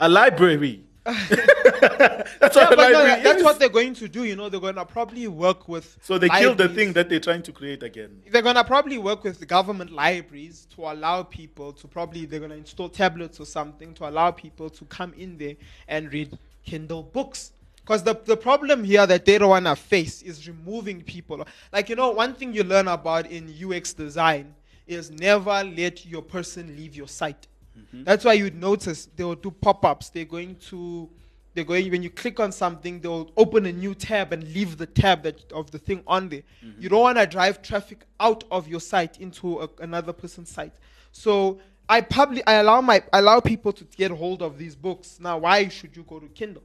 a, 0.00 0.06
a 0.06 0.08
library. 0.08 0.84
that's 1.04 2.54
yeah, 2.54 2.68
what 2.68 2.78
no, 2.78 3.22
that's 3.22 3.42
what 3.42 3.58
they're 3.58 3.68
going 3.68 3.92
to 3.94 4.06
do. 4.06 4.22
You 4.22 4.36
know, 4.36 4.48
they're 4.48 4.60
gonna 4.60 4.84
probably 4.84 5.26
work 5.26 5.68
with. 5.68 5.98
so 6.00 6.16
they 6.16 6.28
killed 6.28 6.58
the 6.58 6.68
thing 6.68 6.92
that 6.92 7.08
they're 7.08 7.18
trying 7.18 7.42
to 7.42 7.52
create 7.52 7.82
again. 7.82 8.22
They're 8.30 8.40
gonna 8.40 8.62
probably 8.62 8.98
work 8.98 9.24
with 9.24 9.40
the 9.40 9.46
government 9.46 9.90
libraries 9.90 10.68
to 10.76 10.82
allow 10.82 11.24
people 11.24 11.72
to 11.72 11.88
probably 11.88 12.24
they're 12.24 12.38
gonna 12.38 12.54
install 12.54 12.88
tablets 12.88 13.40
or 13.40 13.46
something 13.46 13.94
to 13.94 14.08
allow 14.08 14.30
people 14.30 14.70
to 14.70 14.84
come 14.84 15.12
in 15.14 15.38
there 15.38 15.56
and 15.88 16.12
read 16.12 16.38
Kindle 16.64 17.02
books. 17.02 17.52
Because 17.84 18.02
the, 18.02 18.14
the 18.24 18.36
problem 18.36 18.84
here 18.84 19.06
that 19.06 19.24
they 19.24 19.38
don't 19.38 19.50
wanna 19.50 19.74
face 19.74 20.22
is 20.22 20.46
removing 20.46 21.02
people. 21.02 21.44
Like 21.72 21.88
you 21.88 21.96
know, 21.96 22.10
one 22.10 22.34
thing 22.34 22.52
you 22.52 22.64
learn 22.64 22.88
about 22.88 23.26
in 23.26 23.52
UX 23.52 23.92
design 23.92 24.54
is 24.86 25.10
never 25.10 25.64
let 25.64 26.06
your 26.06 26.22
person 26.22 26.76
leave 26.76 26.94
your 26.94 27.08
site. 27.08 27.46
Mm-hmm. 27.78 28.04
That's 28.04 28.24
why 28.24 28.34
you'd 28.34 28.54
notice 28.54 29.08
they 29.16 29.24
will 29.24 29.34
do 29.34 29.50
pop-ups. 29.50 30.10
They're 30.10 30.24
going 30.24 30.56
to 30.70 31.08
they're 31.54 31.64
going 31.64 31.90
when 31.90 32.02
you 32.02 32.10
click 32.10 32.40
on 32.40 32.50
something, 32.50 33.00
they'll 33.00 33.30
open 33.36 33.66
a 33.66 33.72
new 33.72 33.94
tab 33.94 34.32
and 34.32 34.42
leave 34.54 34.78
the 34.78 34.86
tab 34.86 35.22
that 35.24 35.52
of 35.52 35.70
the 35.70 35.78
thing 35.78 36.02
on 36.06 36.28
there. 36.28 36.42
Mm-hmm. 36.64 36.80
You 36.80 36.88
don't 36.88 37.02
want 37.02 37.18
to 37.18 37.26
drive 37.26 37.62
traffic 37.62 38.06
out 38.20 38.44
of 38.50 38.68
your 38.68 38.80
site 38.80 39.20
into 39.20 39.60
a, 39.60 39.68
another 39.80 40.12
person's 40.12 40.50
site. 40.50 40.72
So 41.12 41.60
I 41.88 42.00
public 42.00 42.42
I 42.46 42.54
allow 42.54 42.80
my 42.80 43.02
I 43.12 43.18
allow 43.18 43.40
people 43.40 43.72
to 43.72 43.84
get 43.84 44.10
hold 44.10 44.40
of 44.40 44.56
these 44.56 44.74
books. 44.74 45.18
Now, 45.20 45.38
why 45.38 45.68
should 45.68 45.96
you 45.96 46.04
go 46.04 46.20
to 46.20 46.28
Kindle? 46.28 46.62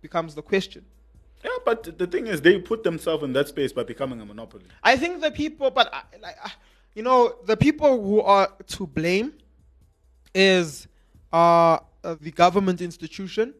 Becomes 0.00 0.34
the 0.34 0.42
question. 0.42 0.84
Yeah, 1.44 1.50
but 1.64 1.98
the 1.98 2.06
thing 2.06 2.26
is, 2.26 2.40
they 2.40 2.58
put 2.58 2.82
themselves 2.82 3.22
in 3.22 3.32
that 3.34 3.48
space 3.48 3.72
by 3.72 3.84
becoming 3.84 4.20
a 4.20 4.26
monopoly. 4.26 4.64
I 4.82 4.96
think 4.96 5.20
the 5.20 5.30
people, 5.30 5.70
but 5.70 5.92
I, 5.92 6.02
like, 6.20 6.36
you 6.94 7.02
know, 7.02 7.36
the 7.44 7.56
people 7.56 8.02
who 8.02 8.20
are 8.20 8.48
to 8.68 8.86
blame 8.86 9.34
is 10.34 10.88
uh, 11.32 11.78
uh, 12.02 12.16
the 12.20 12.30
government 12.30 12.80
institution, 12.80 13.54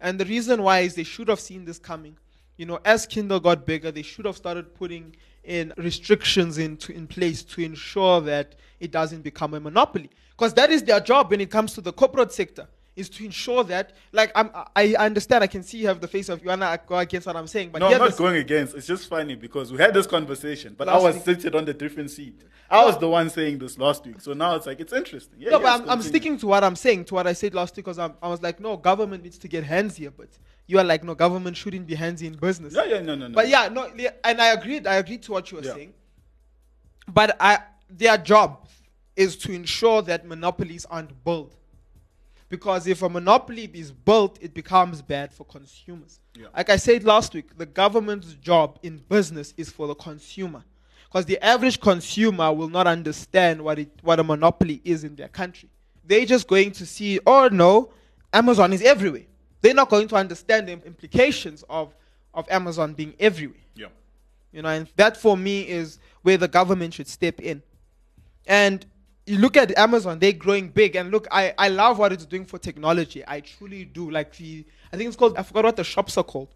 and 0.00 0.18
the 0.18 0.24
reason 0.24 0.62
why 0.62 0.80
is 0.80 0.94
they 0.94 1.04
should 1.04 1.28
have 1.28 1.40
seen 1.40 1.64
this 1.64 1.78
coming. 1.78 2.16
You 2.56 2.66
know, 2.66 2.80
as 2.84 3.06
Kindle 3.06 3.40
got 3.40 3.64
bigger, 3.64 3.90
they 3.90 4.02
should 4.02 4.24
have 4.24 4.36
started 4.36 4.74
putting 4.74 5.14
in 5.44 5.72
restrictions 5.76 6.58
into 6.58 6.92
in 6.92 7.06
place 7.06 7.42
to 7.42 7.62
ensure 7.62 8.20
that 8.22 8.54
it 8.80 8.90
doesn't 8.90 9.22
become 9.22 9.54
a 9.54 9.60
monopoly. 9.60 10.10
Because 10.30 10.54
that 10.54 10.70
is 10.70 10.82
their 10.82 11.00
job 11.00 11.30
when 11.30 11.40
it 11.40 11.50
comes 11.50 11.74
to 11.74 11.80
the 11.80 11.92
corporate 11.92 12.32
sector, 12.32 12.66
is 13.00 13.08
to 13.10 13.24
ensure 13.24 13.64
that, 13.64 13.92
like, 14.12 14.30
I'm, 14.34 14.50
I 14.76 14.94
understand, 14.98 15.42
I 15.42 15.46
can 15.48 15.62
see 15.62 15.78
you 15.78 15.88
have 15.88 16.00
the 16.00 16.06
face 16.06 16.28
of 16.28 16.42
you 16.42 16.48
wanna 16.48 16.78
go 16.86 16.96
against 16.98 17.26
what 17.26 17.34
I'm 17.36 17.46
saying, 17.46 17.70
but 17.72 17.80
No, 17.80 17.86
I'm 17.88 17.98
not 17.98 18.10
this- 18.10 18.18
going 18.18 18.36
against. 18.36 18.76
It's 18.76 18.86
just 18.86 19.08
funny 19.08 19.34
because 19.34 19.72
we 19.72 19.78
had 19.78 19.92
this 19.94 20.06
conversation, 20.06 20.74
but 20.78 20.88
I 20.88 20.96
was 20.98 21.16
week. 21.16 21.24
seated 21.24 21.54
on 21.54 21.64
the 21.64 21.74
different 21.74 22.10
seat. 22.10 22.42
I 22.70 22.84
was 22.84 22.96
the 22.98 23.08
one 23.08 23.30
saying 23.30 23.58
this 23.58 23.78
last 23.78 24.06
week, 24.06 24.20
so 24.20 24.32
now 24.32 24.54
it's 24.54 24.66
like 24.66 24.78
it's 24.78 24.92
interesting. 24.92 25.40
Yeah, 25.40 25.50
no, 25.50 25.60
yes, 25.60 25.80
but 25.80 25.82
I'm, 25.88 25.90
I'm 25.90 26.02
sticking 26.02 26.38
to 26.38 26.46
what 26.46 26.62
I'm 26.62 26.76
saying, 26.76 27.06
to 27.06 27.14
what 27.14 27.26
I 27.26 27.32
said 27.32 27.52
last 27.54 27.76
week, 27.76 27.84
because 27.86 27.98
I 27.98 28.10
was 28.28 28.42
like, 28.42 28.60
no, 28.60 28.76
government 28.76 29.24
needs 29.24 29.38
to 29.38 29.48
get 29.48 29.64
handsy, 29.64 30.08
but 30.16 30.28
you 30.68 30.78
are 30.78 30.84
like, 30.84 31.02
no, 31.02 31.14
government 31.16 31.56
shouldn't 31.56 31.86
be 31.88 31.96
handsy 31.96 32.24
in 32.28 32.34
business. 32.34 32.74
Yeah, 32.76 32.84
yeah, 32.84 33.00
no, 33.00 33.16
no, 33.16 33.26
no. 33.26 33.34
But 33.34 33.48
yeah, 33.48 33.68
no, 33.68 33.88
and 34.22 34.40
I 34.40 34.52
agreed. 34.52 34.86
I 34.86 34.96
agreed 34.96 35.22
to 35.24 35.32
what 35.32 35.50
you 35.50 35.56
were 35.58 35.64
Yeah. 35.64 35.74
saying. 35.74 35.94
But 37.12 37.36
I, 37.40 37.58
their 37.88 38.16
job 38.18 38.68
is 39.16 39.36
to 39.38 39.52
ensure 39.52 40.00
that 40.02 40.24
monopolies 40.26 40.84
aren't 40.86 41.24
built. 41.24 41.56
Because 42.50 42.88
if 42.88 43.00
a 43.02 43.08
monopoly 43.08 43.70
is 43.72 43.92
built, 43.92 44.36
it 44.42 44.52
becomes 44.52 45.00
bad 45.00 45.32
for 45.32 45.44
consumers. 45.44 46.18
Yeah. 46.36 46.48
Like 46.54 46.68
I 46.68 46.76
said 46.76 47.04
last 47.04 47.32
week, 47.32 47.56
the 47.56 47.64
government's 47.64 48.34
job 48.34 48.78
in 48.82 48.98
business 49.08 49.54
is 49.56 49.70
for 49.70 49.86
the 49.86 49.94
consumer. 49.94 50.64
Because 51.08 51.24
the 51.26 51.42
average 51.44 51.80
consumer 51.80 52.52
will 52.52 52.68
not 52.68 52.86
understand 52.88 53.62
what, 53.62 53.78
it, 53.78 53.88
what 54.02 54.18
a 54.18 54.24
monopoly 54.24 54.80
is 54.84 55.04
in 55.04 55.14
their 55.14 55.28
country. 55.28 55.68
They're 56.04 56.26
just 56.26 56.48
going 56.48 56.72
to 56.72 56.86
see, 56.86 57.20
oh 57.24 57.48
no, 57.50 57.92
Amazon 58.32 58.72
is 58.72 58.82
everywhere. 58.82 59.26
They're 59.60 59.74
not 59.74 59.88
going 59.88 60.08
to 60.08 60.16
understand 60.16 60.66
the 60.68 60.72
implications 60.72 61.64
of, 61.70 61.94
of 62.34 62.48
Amazon 62.50 62.94
being 62.94 63.14
everywhere. 63.20 63.60
yeah. 63.76 63.86
You 64.52 64.62
know, 64.62 64.70
and 64.70 64.88
that 64.96 65.16
for 65.16 65.36
me 65.36 65.68
is 65.68 66.00
where 66.22 66.36
the 66.36 66.48
government 66.48 66.94
should 66.94 67.06
step 67.06 67.40
in. 67.40 67.62
And 68.46 68.84
you 69.30 69.38
look 69.38 69.56
at 69.56 69.76
Amazon, 69.78 70.18
they're 70.18 70.32
growing 70.32 70.68
big. 70.68 70.96
And 70.96 71.10
look, 71.10 71.28
I, 71.30 71.54
I 71.56 71.68
love 71.68 71.98
what 71.98 72.12
it's 72.12 72.26
doing 72.26 72.44
for 72.44 72.58
technology. 72.58 73.22
I 73.26 73.40
truly 73.40 73.84
do. 73.84 74.10
Like 74.10 74.36
the, 74.36 74.64
I 74.92 74.96
think 74.96 75.06
it's 75.06 75.16
called, 75.16 75.36
I 75.36 75.44
forgot 75.44 75.64
what 75.64 75.76
the 75.76 75.84
shops 75.84 76.18
are 76.18 76.24
called. 76.24 76.48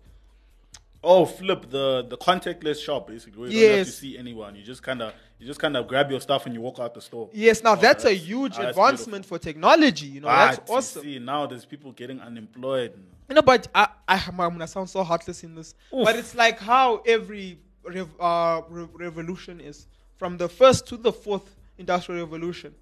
Oh, 1.07 1.27
flip 1.27 1.69
the 1.69 2.07
the 2.09 2.17
contactless 2.17 2.83
shop 2.83 3.09
basically. 3.09 3.43
Where 3.43 3.51
you 3.51 3.69
don't 3.69 3.79
have 3.79 3.87
to 3.87 3.93
see 3.93 4.17
anyone. 4.17 4.57
You 4.57 4.63
just 4.63 4.83
kind 4.83 5.03
of 5.03 5.13
you 5.39 5.47
just 5.47 5.61
kind 5.61 5.77
of 5.77 5.87
grab 5.87 6.11
your 6.11 6.21
stuff 6.21 6.47
and 6.47 6.55
you 6.55 6.63
walk 6.63 6.79
out 6.79 6.95
the 6.95 7.03
store. 7.03 7.29
Yes, 7.33 7.63
now 7.63 7.75
Oh, 7.75 7.77
that's, 7.77 8.07
a 8.07 8.15
huge 8.15 8.55
ah, 8.57 8.63
that's 8.63 8.71
advancement 8.71 9.27
for 9.27 9.39
technology. 9.39 10.07
You 10.07 10.23
know, 10.23 10.29
Ah, 10.29 10.53
that's 10.57 10.71
awesome. 10.71 11.03
See, 11.03 11.19
now 11.19 11.47
there's 11.47 11.67
people 11.67 11.93
getting 11.93 12.21
unemployed. 12.21 12.95
You 13.29 13.35
know, 13.35 13.43
but 13.43 13.69
I, 13.75 13.89
I, 14.09 14.25
I'm 14.27 14.37
gonna 14.37 14.67
sound 14.67 14.89
so 14.89 15.05
heartless 15.05 15.45
in 15.45 15.55
this. 15.55 15.75
But 15.93 16.17
it's 16.17 16.35
like 16.35 16.59
how 16.59 17.03
every 17.07 17.59
rev, 17.85 18.09
uh, 18.19 18.63
re- 18.71 18.89
revolution 18.95 19.61
is 19.61 19.87
from 20.17 20.39
the 20.39 20.49
first 20.49 20.87
to 20.89 20.97
the 20.97 21.13
fourth 21.13 21.55
industrial 21.79 22.25
revolution. 22.25 22.75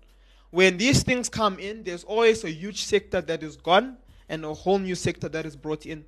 When 0.50 0.76
these 0.76 1.02
things 1.02 1.28
come 1.28 1.58
in, 1.58 1.82
there's 1.82 2.04
always 2.04 2.44
a 2.44 2.50
huge 2.50 2.84
sector 2.84 3.20
that 3.22 3.42
is 3.42 3.56
gone 3.56 3.96
and 4.28 4.44
a 4.44 4.52
whole 4.52 4.78
new 4.78 4.94
sector 4.94 5.28
that 5.30 5.46
is 5.46 5.56
brought 5.56 5.86
in. 5.86 6.04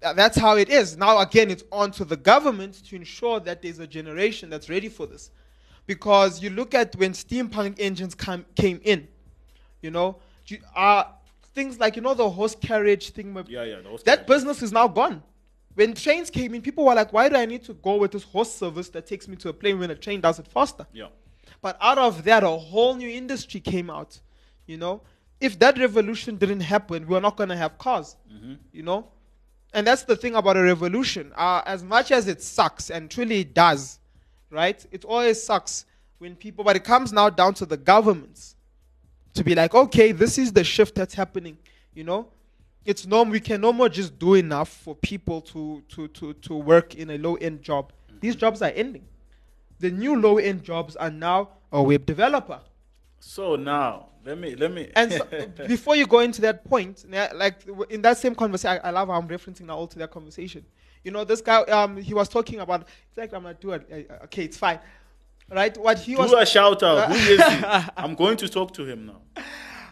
That's 0.00 0.36
how 0.36 0.56
it 0.56 0.68
is. 0.68 0.96
Now, 0.96 1.18
again, 1.20 1.50
it's 1.50 1.62
on 1.70 1.92
to 1.92 2.04
the 2.04 2.16
government 2.16 2.82
to 2.86 2.96
ensure 2.96 3.38
that 3.40 3.62
there's 3.62 3.78
a 3.78 3.86
generation 3.86 4.50
that's 4.50 4.68
ready 4.68 4.88
for 4.88 5.06
this. 5.06 5.30
Because 5.86 6.42
you 6.42 6.50
look 6.50 6.74
at 6.74 6.94
when 6.96 7.12
steampunk 7.12 7.76
engines 7.78 8.14
come, 8.14 8.44
came 8.56 8.80
in, 8.84 9.08
you 9.80 9.90
know, 9.90 10.16
uh, 10.74 11.04
things 11.54 11.78
like, 11.78 11.96
you 11.96 12.02
know, 12.02 12.14
the 12.14 12.28
horse 12.28 12.54
carriage 12.54 13.10
thing. 13.10 13.34
Yeah, 13.48 13.64
yeah, 13.64 13.80
the 13.80 13.88
horse 13.88 14.02
That 14.04 14.26
carriage. 14.26 14.28
business 14.28 14.62
is 14.62 14.72
now 14.72 14.88
gone. 14.88 15.22
When 15.74 15.94
trains 15.94 16.30
came 16.30 16.54
in, 16.54 16.62
people 16.62 16.84
were 16.84 16.94
like, 16.94 17.12
why 17.12 17.28
do 17.28 17.36
I 17.36 17.46
need 17.46 17.64
to 17.64 17.74
go 17.74 17.96
with 17.96 18.12
this 18.12 18.22
horse 18.24 18.52
service 18.54 18.88
that 18.90 19.06
takes 19.06 19.26
me 19.26 19.36
to 19.36 19.48
a 19.48 19.52
plane 19.52 19.78
when 19.78 19.90
a 19.90 19.94
train 19.94 20.20
does 20.20 20.38
it 20.38 20.46
faster? 20.46 20.86
Yeah. 20.92 21.06
But 21.62 21.78
out 21.80 21.96
of 21.96 22.24
that, 22.24 22.42
a 22.42 22.48
whole 22.48 22.96
new 22.96 23.08
industry 23.08 23.60
came 23.60 23.88
out. 23.88 24.20
You 24.66 24.76
know, 24.76 25.00
if 25.40 25.58
that 25.60 25.78
revolution 25.78 26.36
didn't 26.36 26.60
happen, 26.60 27.06
we're 27.06 27.20
not 27.20 27.36
going 27.36 27.48
to 27.48 27.56
have 27.56 27.78
cars. 27.78 28.16
You 28.72 28.82
know, 28.82 29.06
and 29.72 29.86
that's 29.86 30.02
the 30.02 30.16
thing 30.16 30.34
about 30.34 30.56
a 30.56 30.62
revolution. 30.62 31.32
Uh, 31.36 31.62
as 31.64 31.82
much 31.82 32.10
as 32.10 32.28
it 32.28 32.42
sucks, 32.42 32.90
and 32.90 33.10
truly 33.10 33.40
it 33.40 33.54
does, 33.54 34.00
right? 34.50 34.84
It 34.90 35.04
always 35.04 35.42
sucks 35.42 35.86
when 36.18 36.36
people, 36.36 36.64
but 36.64 36.76
it 36.76 36.84
comes 36.84 37.12
now 37.12 37.30
down 37.30 37.54
to 37.54 37.66
the 37.66 37.76
governments 37.76 38.56
to 39.34 39.44
be 39.44 39.54
like, 39.54 39.74
okay, 39.74 40.12
this 40.12 40.38
is 40.38 40.52
the 40.52 40.64
shift 40.64 40.94
that's 40.94 41.14
happening. 41.14 41.56
You 41.94 42.04
know, 42.04 42.28
it's 42.84 43.06
no, 43.06 43.22
we 43.22 43.40
can 43.40 43.60
no 43.60 43.72
more 43.72 43.88
just 43.88 44.18
do 44.18 44.34
enough 44.34 44.68
for 44.68 44.94
people 44.96 45.40
to 45.42 45.82
to 45.90 46.08
to 46.08 46.34
to 46.34 46.54
work 46.54 46.96
in 46.96 47.10
a 47.10 47.18
low 47.18 47.36
end 47.36 47.62
job. 47.62 47.92
These 48.20 48.36
jobs 48.36 48.62
are 48.62 48.72
ending. 48.74 49.04
The 49.82 49.90
new 49.90 50.14
low 50.18 50.38
end 50.38 50.62
jobs 50.62 50.94
are 50.94 51.10
now 51.10 51.48
a 51.72 51.82
web 51.82 52.06
developer. 52.06 52.60
So 53.18 53.56
now 53.56 54.10
let 54.24 54.38
me 54.38 54.54
let 54.54 54.72
me 54.72 54.90
And 54.94 55.12
so, 55.12 55.26
before 55.66 55.96
you 55.96 56.06
go 56.06 56.20
into 56.20 56.40
that 56.42 56.64
point, 56.64 57.04
like 57.34 57.56
in 57.90 58.00
that 58.02 58.16
same 58.16 58.36
conversation, 58.36 58.80
I, 58.84 58.88
I 58.88 58.90
love 58.90 59.08
how 59.08 59.14
I'm 59.14 59.26
referencing 59.26 59.62
now 59.62 59.76
all 59.76 59.88
to 59.88 59.98
that 59.98 60.12
conversation. 60.12 60.64
You 61.02 61.10
know, 61.10 61.24
this 61.24 61.40
guy, 61.40 61.62
um, 61.62 61.96
he 61.96 62.14
was 62.14 62.28
talking 62.28 62.60
about. 62.60 62.82
It's 63.08 63.18
like 63.18 63.34
I'm 63.34 63.42
going 63.42 63.56
to 63.56 63.60
do 63.60 63.72
Uh, 63.72 64.24
okay, 64.26 64.44
it's 64.44 64.56
fine, 64.56 64.78
right? 65.50 65.76
What 65.76 65.98
he 65.98 66.14
was. 66.14 66.30
do 66.30 66.38
a 66.38 66.46
shout 66.46 66.80
out. 66.84 67.08
Who 67.12 67.14
is 67.14 67.42
he? 67.44 67.64
I'm 67.96 68.14
going 68.14 68.36
to 68.36 68.48
talk 68.48 68.72
to 68.74 68.84
him 68.84 69.06
now. 69.06 69.20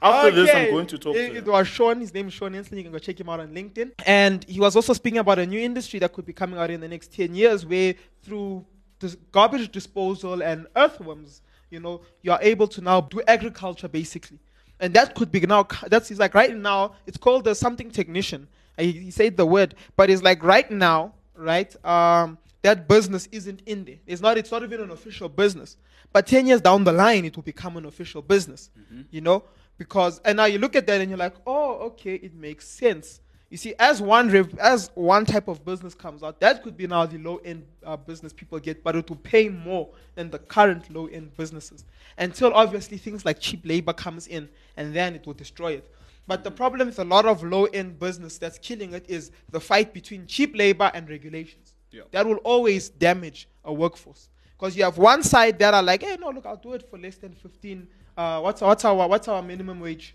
After 0.00 0.30
this, 0.30 0.54
I'm 0.54 0.70
going 0.70 0.86
to 0.86 0.98
talk 0.98 1.16
it, 1.16 1.30
to 1.30 1.36
It 1.38 1.44
him. 1.44 1.52
was 1.52 1.66
Sean. 1.66 2.00
His 2.00 2.14
name 2.14 2.28
is 2.28 2.34
Sean 2.34 2.54
Hensley. 2.54 2.78
You 2.78 2.84
can 2.84 2.92
go 2.92 2.98
check 3.00 3.18
him 3.18 3.28
out 3.28 3.40
on 3.40 3.48
LinkedIn. 3.52 3.90
And 4.06 4.44
he 4.44 4.60
was 4.60 4.76
also 4.76 4.92
speaking 4.92 5.18
about 5.18 5.40
a 5.40 5.46
new 5.46 5.58
industry 5.60 5.98
that 5.98 6.12
could 6.12 6.24
be 6.24 6.32
coming 6.32 6.60
out 6.60 6.70
in 6.70 6.80
the 6.80 6.88
next 6.88 7.12
10 7.12 7.34
years 7.34 7.66
where 7.66 7.94
through 8.22 8.64
dis- 9.00 9.16
garbage 9.32 9.72
disposal 9.72 10.42
and 10.42 10.66
earthworms, 10.76 11.42
you 11.70 11.80
know, 11.80 12.02
you 12.22 12.30
are 12.30 12.38
able 12.40 12.68
to 12.68 12.80
now 12.80 13.00
do 13.00 13.20
agriculture 13.26 13.88
basically. 13.88 14.38
And 14.78 14.94
that 14.94 15.14
could 15.14 15.32
be 15.32 15.40
now, 15.40 15.66
that's 15.88 16.08
he's 16.08 16.18
like 16.18 16.34
right 16.34 16.56
now, 16.56 16.94
it's 17.06 17.18
called 17.18 17.44
the 17.44 17.54
something 17.54 17.90
technician. 17.90 18.46
He, 18.78 18.92
he 18.92 19.10
said 19.10 19.36
the 19.36 19.44
word, 19.44 19.74
but 19.96 20.08
it's 20.08 20.22
like 20.22 20.42
right 20.42 20.70
now, 20.70 21.14
right? 21.34 21.74
Um, 21.84 22.38
that 22.62 22.88
business 22.88 23.28
isn't 23.32 23.62
in 23.66 23.84
there. 23.84 23.98
It's 24.06 24.20
not. 24.20 24.36
It's 24.36 24.50
not 24.50 24.62
even 24.62 24.80
an 24.80 24.90
official 24.90 25.28
business. 25.28 25.76
But 26.12 26.26
ten 26.26 26.46
years 26.46 26.60
down 26.60 26.84
the 26.84 26.92
line, 26.92 27.24
it 27.24 27.36
will 27.36 27.42
become 27.42 27.76
an 27.76 27.86
official 27.86 28.22
business. 28.22 28.70
You 29.10 29.20
know, 29.22 29.44
because 29.78 30.20
and 30.24 30.36
now 30.36 30.44
you 30.44 30.58
look 30.58 30.76
at 30.76 30.86
that 30.86 31.00
and 31.00 31.10
you're 31.10 31.18
like, 31.18 31.34
oh, 31.46 31.74
okay, 31.88 32.14
it 32.14 32.34
makes 32.34 32.68
sense. 32.68 33.20
You 33.50 33.56
see, 33.56 33.74
as 33.80 34.00
one 34.00 34.30
rev- 34.30 34.58
as 34.60 34.92
one 34.94 35.26
type 35.26 35.48
of 35.48 35.64
business 35.64 35.92
comes 35.92 36.22
out, 36.22 36.38
that 36.38 36.62
could 36.62 36.76
be 36.76 36.86
now 36.86 37.04
the 37.04 37.18
low 37.18 37.38
end 37.38 37.66
uh, 37.84 37.96
business 37.96 38.32
people 38.32 38.60
get, 38.60 38.84
but 38.84 38.94
it 38.94 39.08
will 39.08 39.16
pay 39.16 39.48
more 39.48 39.88
than 40.14 40.30
the 40.30 40.38
current 40.38 40.88
low 40.94 41.06
end 41.06 41.36
businesses. 41.36 41.84
Until 42.16 42.54
obviously 42.54 42.96
things 42.96 43.24
like 43.24 43.40
cheap 43.40 43.62
labor 43.64 43.92
comes 43.92 44.28
in, 44.28 44.48
and 44.76 44.94
then 44.94 45.16
it 45.16 45.26
will 45.26 45.34
destroy 45.34 45.72
it. 45.72 45.90
But 46.28 46.44
the 46.44 46.50
problem 46.52 46.86
with 46.86 47.00
a 47.00 47.04
lot 47.04 47.26
of 47.26 47.42
low 47.42 47.64
end 47.64 47.98
business 47.98 48.38
that's 48.38 48.56
killing 48.58 48.94
it 48.94 49.04
is 49.08 49.32
the 49.50 49.58
fight 49.60 49.92
between 49.92 50.26
cheap 50.28 50.56
labor 50.56 50.92
and 50.94 51.10
regulations. 51.10 51.74
Yeah. 51.90 52.02
That 52.12 52.26
will 52.26 52.36
always 52.36 52.88
damage 52.88 53.48
a 53.64 53.72
workforce 53.72 54.28
because 54.56 54.76
you 54.76 54.84
have 54.84 54.96
one 54.96 55.24
side 55.24 55.58
that 55.58 55.74
are 55.74 55.82
like, 55.82 56.04
hey, 56.04 56.16
no, 56.20 56.30
look, 56.30 56.46
I'll 56.46 56.56
do 56.56 56.74
it 56.74 56.88
for 56.88 56.98
less 56.98 57.16
than 57.16 57.32
fifteen. 57.32 57.88
Uh, 58.16 58.40
what's 58.40 58.60
what's 58.60 58.84
our 58.84 59.08
what's 59.08 59.26
our 59.26 59.42
minimum 59.42 59.80
wage? 59.80 60.14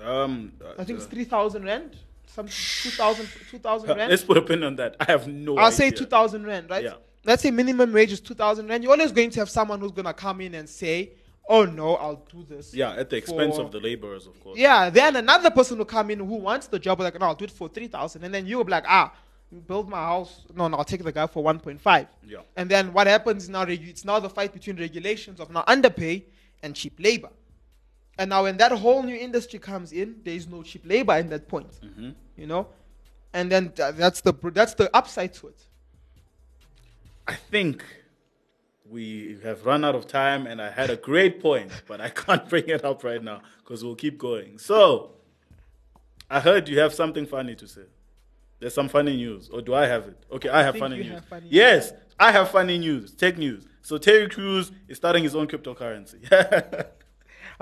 Um, 0.00 0.52
I 0.78 0.84
think 0.84 0.96
it's 0.98 1.06
uh, 1.06 1.10
three 1.10 1.24
thousand 1.24 1.64
rand, 1.64 1.98
some 2.26 2.46
2,000 2.46 3.28
2,000 3.50 3.90
uh, 3.90 3.94
rand. 3.94 4.10
let's 4.10 4.24
put 4.24 4.36
a 4.36 4.42
pin 4.42 4.62
on 4.62 4.76
that. 4.76 4.96
I 5.00 5.04
have 5.04 5.28
no. 5.28 5.56
I'll 5.56 5.70
say 5.70 5.90
2,000 5.90 6.46
rand, 6.46 6.70
right? 6.70 6.84
Yeah. 6.84 6.94
Let's 7.24 7.42
say 7.42 7.50
minimum 7.50 7.92
wage 7.92 8.12
is 8.12 8.20
2,000 8.20 8.66
rand. 8.68 8.82
You're 8.82 8.92
always 8.92 9.12
going 9.12 9.30
to 9.30 9.40
have 9.40 9.50
someone 9.50 9.80
who's 9.80 9.92
going 9.92 10.06
to 10.06 10.14
come 10.14 10.40
in 10.40 10.54
and 10.54 10.68
say, 10.68 11.12
oh 11.48 11.64
no, 11.64 11.96
I'll 11.96 12.24
do 12.32 12.44
this. 12.48 12.74
Yeah, 12.74 12.92
at 12.94 13.10
the 13.10 13.16
expense 13.16 13.56
for- 13.56 13.62
of 13.62 13.72
the 13.72 13.80
laborers, 13.80 14.26
of 14.26 14.40
course. 14.42 14.58
Yeah, 14.58 14.90
then 14.90 15.16
another 15.16 15.50
person 15.50 15.78
will 15.78 15.84
come 15.84 16.10
in 16.10 16.18
who 16.18 16.36
wants 16.36 16.66
the 16.66 16.78
job, 16.78 17.00
like, 17.00 17.18
no, 17.18 17.26
I'll 17.26 17.34
do 17.34 17.44
it 17.44 17.50
for 17.50 17.68
3,000. 17.68 18.24
And 18.24 18.34
then 18.34 18.46
you'll 18.46 18.64
be 18.64 18.72
like, 18.72 18.84
ah, 18.88 19.12
build 19.66 19.88
my 19.88 19.98
house. 19.98 20.46
No, 20.54 20.68
no, 20.68 20.78
I'll 20.78 20.84
take 20.84 21.04
the 21.04 21.12
guy 21.12 21.26
for 21.26 21.44
1.5. 21.44 22.06
Yeah. 22.26 22.38
And 22.56 22.70
then 22.70 22.92
what 22.92 23.06
happens 23.06 23.48
now, 23.48 23.62
it's 23.62 24.04
now 24.04 24.18
the 24.18 24.30
fight 24.30 24.52
between 24.52 24.76
regulations 24.78 25.38
of 25.40 25.50
now 25.50 25.64
underpay 25.66 26.24
and 26.62 26.74
cheap 26.74 26.94
labor. 26.98 27.30
And 28.22 28.28
now 28.28 28.44
when 28.44 28.56
that 28.58 28.70
whole 28.70 29.02
new 29.02 29.16
industry 29.16 29.58
comes 29.58 29.90
in, 29.90 30.14
there 30.22 30.34
is 30.34 30.46
no 30.46 30.62
cheap 30.62 30.82
labor 30.86 31.16
in 31.16 31.28
that 31.30 31.48
point. 31.48 31.72
Mm-hmm. 31.82 32.10
You 32.36 32.46
know? 32.46 32.68
And 33.32 33.50
then 33.50 33.72
th- 33.72 33.96
that's 33.96 34.20
the 34.20 34.32
that's 34.54 34.74
the 34.74 34.96
upside 34.96 35.34
to 35.34 35.48
it. 35.48 35.60
I 37.26 37.34
think 37.34 37.82
we 38.88 39.40
have 39.42 39.66
run 39.66 39.84
out 39.84 39.96
of 39.96 40.06
time, 40.06 40.46
and 40.46 40.62
I 40.62 40.70
had 40.70 40.88
a 40.88 40.96
great 40.96 41.42
point, 41.42 41.72
but 41.88 42.00
I 42.00 42.10
can't 42.10 42.48
bring 42.52 42.68
it 42.68 42.84
up 42.84 43.02
right 43.02 43.20
now 43.20 43.42
because 43.58 43.82
we'll 43.82 43.96
keep 43.96 44.18
going. 44.18 44.56
So, 44.56 45.14
I 46.30 46.38
heard 46.38 46.68
you 46.68 46.78
have 46.78 46.94
something 46.94 47.26
funny 47.26 47.56
to 47.56 47.66
say. 47.66 47.88
There's 48.60 48.74
some 48.74 48.88
funny 48.88 49.16
news, 49.16 49.48
or 49.48 49.62
do 49.62 49.74
I 49.74 49.86
have 49.86 50.06
it? 50.06 50.16
Okay, 50.30 50.48
I 50.48 50.62
have 50.62 50.76
funny 50.76 50.98
news. 50.98 51.14
have 51.14 51.24
funny 51.24 51.48
yes, 51.50 51.92
I 52.20 52.30
have 52.30 52.52
funny 52.52 52.78
news. 52.78 53.10
Tech 53.14 53.36
news. 53.36 53.66
So 53.80 53.98
Terry 53.98 54.28
Crews 54.28 54.70
is 54.86 54.96
starting 54.96 55.24
his 55.24 55.34
own 55.34 55.48
cryptocurrency. 55.48 56.20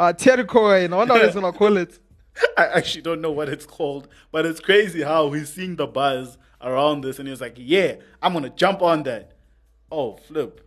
Uh, 0.00 0.14
Terry 0.14 0.44
Coin, 0.44 0.94
I 0.94 0.96
wonder 0.96 1.12
what 1.12 1.24
he's 1.26 1.34
gonna 1.34 1.52
call 1.52 1.76
it. 1.76 1.98
I 2.56 2.68
actually 2.68 3.02
don't 3.02 3.20
know 3.20 3.32
what 3.32 3.50
it's 3.50 3.66
called, 3.66 4.08
but 4.32 4.46
it's 4.46 4.58
crazy 4.58 5.02
how 5.02 5.30
he's 5.32 5.52
seeing 5.52 5.76
the 5.76 5.86
buzz 5.86 6.38
around 6.62 7.02
this, 7.02 7.18
and 7.18 7.28
he's 7.28 7.42
like, 7.42 7.56
"Yeah, 7.58 7.96
I'm 8.22 8.32
gonna 8.32 8.48
jump 8.48 8.80
on 8.80 9.02
that." 9.02 9.32
Oh, 9.92 10.16
flip! 10.16 10.66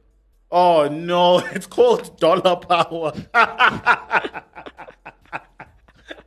Oh 0.52 0.88
no, 0.88 1.40
it's 1.52 1.66
called 1.66 2.20
dollar 2.20 2.58
power. 2.58 3.12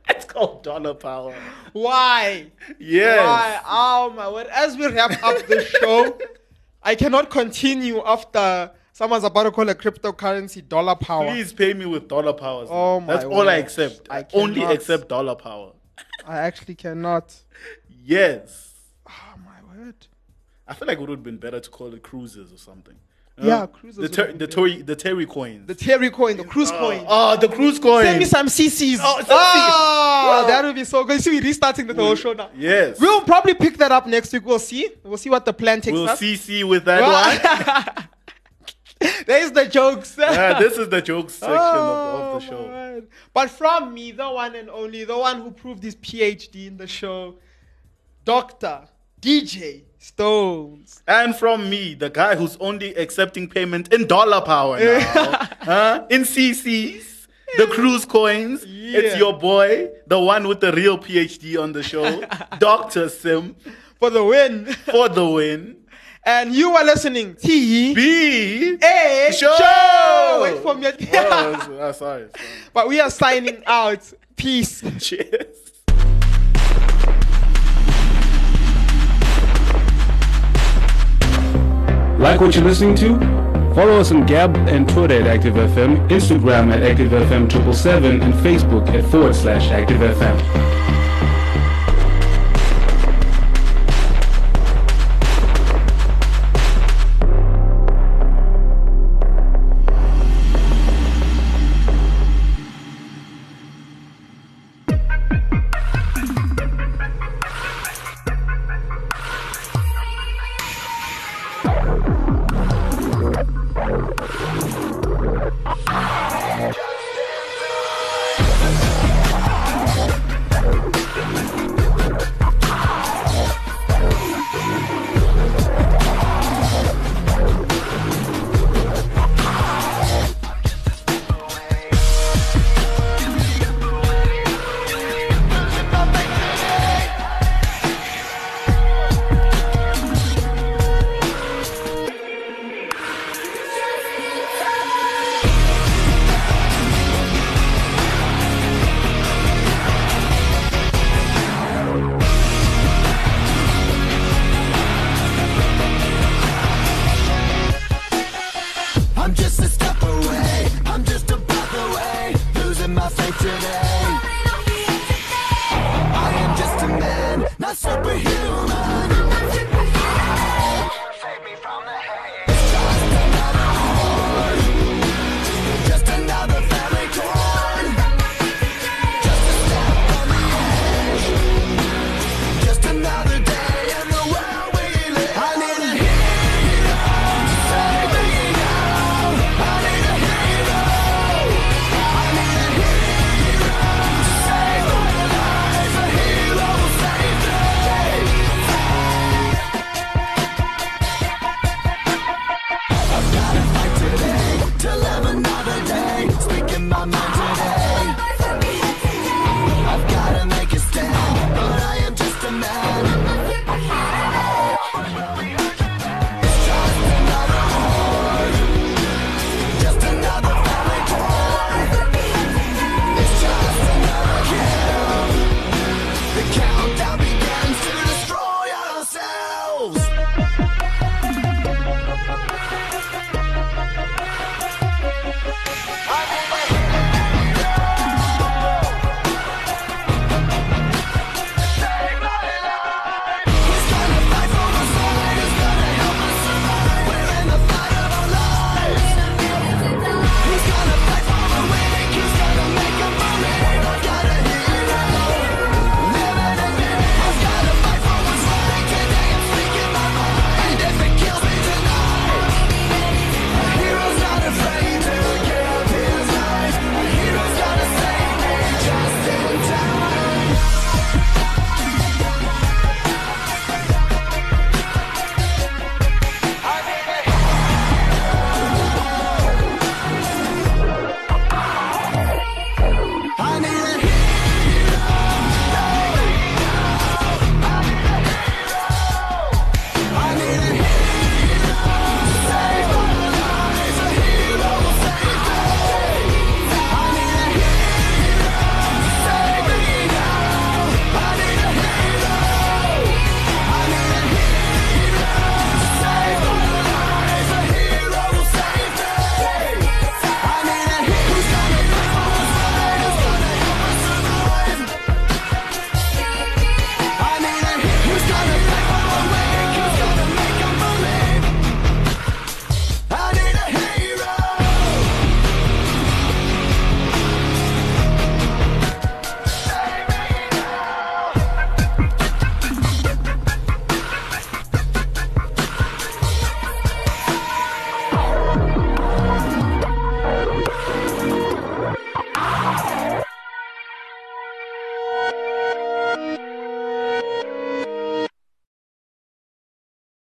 it's 0.09 0.25
called 0.25 0.63
dollar 0.63 0.93
power. 0.93 1.33
Why? 1.71 2.47
Yes. 2.77 3.25
Why? 3.25 3.61
Oh 3.65 4.13
my 4.17 4.29
word! 4.29 4.47
As 4.47 4.75
we 4.75 4.85
wrap 4.87 5.23
up 5.23 5.47
the 5.47 5.63
show, 5.63 6.19
I 6.83 6.95
cannot 6.95 7.29
continue 7.29 8.03
after 8.03 8.71
someone's 8.97 9.23
about 9.23 9.43
to 9.43 9.51
call 9.51 9.69
a 9.69 9.75
cryptocurrency 9.75 10.67
dollar 10.67 10.95
power. 10.95 11.29
Please 11.29 11.53
pay 11.53 11.73
me 11.73 11.85
with 11.85 12.07
dollar 12.07 12.33
powers. 12.33 12.67
Oh 12.71 12.99
man. 12.99 13.07
That's 13.07 13.25
my 13.25 13.31
all 13.31 13.47
I 13.47 13.55
accept. 13.55 14.07
I 14.09 14.19
I 14.19 14.25
only 14.33 14.63
accept 14.63 15.07
dollar 15.07 15.35
power. 15.35 15.73
I 16.25 16.37
actually 16.39 16.75
cannot. 16.75 17.35
Yes. 18.09 18.73
Oh 19.05 19.33
my 19.45 19.59
word! 19.77 20.07
I 20.65 20.73
feel 20.73 20.87
like 20.87 20.97
it 20.97 21.01
would 21.01 21.09
have 21.09 21.23
been 21.23 21.35
better 21.35 21.59
to 21.59 21.69
call 21.69 21.93
it 21.93 22.01
cruises 22.03 22.53
or 22.53 22.57
something. 22.57 22.95
Yeah, 23.37 23.65
cruises 23.65 23.97
The 23.97 24.07
ter- 24.07 24.31
the 24.31 24.47
Tory 24.47 24.81
the 24.81 24.95
Terry 24.95 25.25
coins. 25.25 25.67
The 25.67 25.75
Terry 25.75 26.09
coin, 26.09 26.37
the 26.37 26.45
cruise 26.45 26.71
oh, 26.71 26.79
coin. 26.79 27.05
Oh, 27.05 27.35
the 27.35 27.49
cruise 27.49 27.79
coin. 27.79 28.05
Send 28.05 28.19
me 28.19 28.25
some 28.25 28.47
CCs. 28.47 28.99
Oh, 29.01 29.17
CCs. 29.19 29.27
Ah, 29.29 30.45
that 30.47 30.63
would 30.63 30.75
be 30.75 30.85
so 30.85 31.03
good. 31.03 31.15
You 31.15 31.19
See, 31.19 31.31
we're 31.31 31.41
restarting 31.41 31.87
the 31.87 31.93
whole 31.93 32.15
show 32.15 32.31
now. 32.31 32.49
Yes. 32.55 32.97
We'll 32.97 33.21
probably 33.21 33.55
pick 33.55 33.75
that 33.77 33.91
up 33.91 34.07
next 34.07 34.31
week. 34.31 34.45
We'll 34.45 34.57
see. 34.57 34.89
We'll 35.03 35.17
see 35.17 35.29
what 35.29 35.43
the 35.43 35.53
plan 35.53 35.81
takes 35.81 35.93
We'll 35.93 36.07
us. 36.07 36.21
CC 36.21 36.63
with 36.63 36.85
that 36.85 37.01
one. 37.95 38.07
There's 39.27 39.51
the 39.51 39.65
jokes. 39.65 40.15
yeah, 40.17 40.57
this 40.59 40.77
is 40.77 40.89
the 40.89 41.01
jokes 41.01 41.33
section 41.45 41.55
of, 41.55 41.59
Oh, 41.59 42.31
of 42.35 42.41
the 42.41 42.47
oh, 42.47 42.49
show. 42.51 42.61
my 42.67 42.73
word. 42.73 43.07
But 43.33 43.49
from 43.49 43.93
me, 43.93 44.11
the 44.11 44.29
one 44.29 44.55
and 44.55 44.69
only, 44.69 45.03
the 45.03 45.17
one 45.17 45.41
who 45.41 45.51
proved 45.51 45.83
his 45.83 45.95
PhD 45.95 46.67
in 46.67 46.77
the 46.77 46.87
show, 46.87 47.35
Dr. 48.25 48.87
DJ 49.21 49.83
Stones. 49.99 51.01
And 51.07 51.35
from 51.35 51.69
me, 51.69 51.93
the 51.93 52.09
guy 52.09 52.35
who's 52.35 52.57
only 52.59 52.93
accepting 52.95 53.47
payment 53.49 53.93
in 53.93 54.07
dollar 54.07 54.41
power 54.41 54.79
now, 54.79 55.47
huh? 55.61 56.05
in 56.09 56.21
CCs, 56.21 57.27
the 57.57 57.67
cruise 57.67 58.05
coins. 58.05 58.65
Yeah. 58.65 58.99
It's 58.99 59.17
your 59.17 59.37
boy, 59.37 59.89
the 60.07 60.19
one 60.19 60.47
with 60.47 60.59
the 60.59 60.71
real 60.71 60.97
PhD 60.97 61.61
on 61.61 61.71
the 61.73 61.83
show, 61.83 62.23
Dr. 62.59 63.09
Sim, 63.09 63.55
For 63.99 64.09
the 64.09 64.23
win. 64.23 64.65
for 64.65 65.09
the 65.09 65.27
win. 65.27 65.77
And 66.27 66.53
you 66.53 66.71
are 66.75 66.83
listening. 66.83 67.35
T 67.35 67.93
B. 67.95 68.77
A 68.83 69.31
Show. 69.31 69.55
show. 69.57 70.39
Wait 70.43 70.61
for 70.61 70.75
me. 70.75 70.87
Oh, 71.13 71.53
s- 71.53 71.63
sorry. 71.65 71.93
sorry. 71.93 72.27
but 72.73 72.89
we 72.89 72.99
are 72.99 73.09
signing 73.09 73.63
out. 73.65 74.11
Peace. 74.35 74.83
Cheers. 74.99 75.71
Like 82.19 82.41
what 82.41 82.55
you're 82.55 82.63
listening 82.65 82.95
to? 82.95 83.17
Follow 83.75 83.99
us 83.99 84.11
on 84.11 84.25
Gab 84.25 84.55
and 84.67 84.89
Twitter 84.89 85.21
at 85.21 85.39
ActiveFM, 85.39 86.09
Instagram 86.09 86.73
at 86.73 86.81
ActiveFM777, 86.97 88.23
and 88.23 88.33
Facebook 88.35 88.89
at 88.89 89.05
forward 89.11 89.35
slash 89.35 89.67
ActiveFM. 89.69 90.76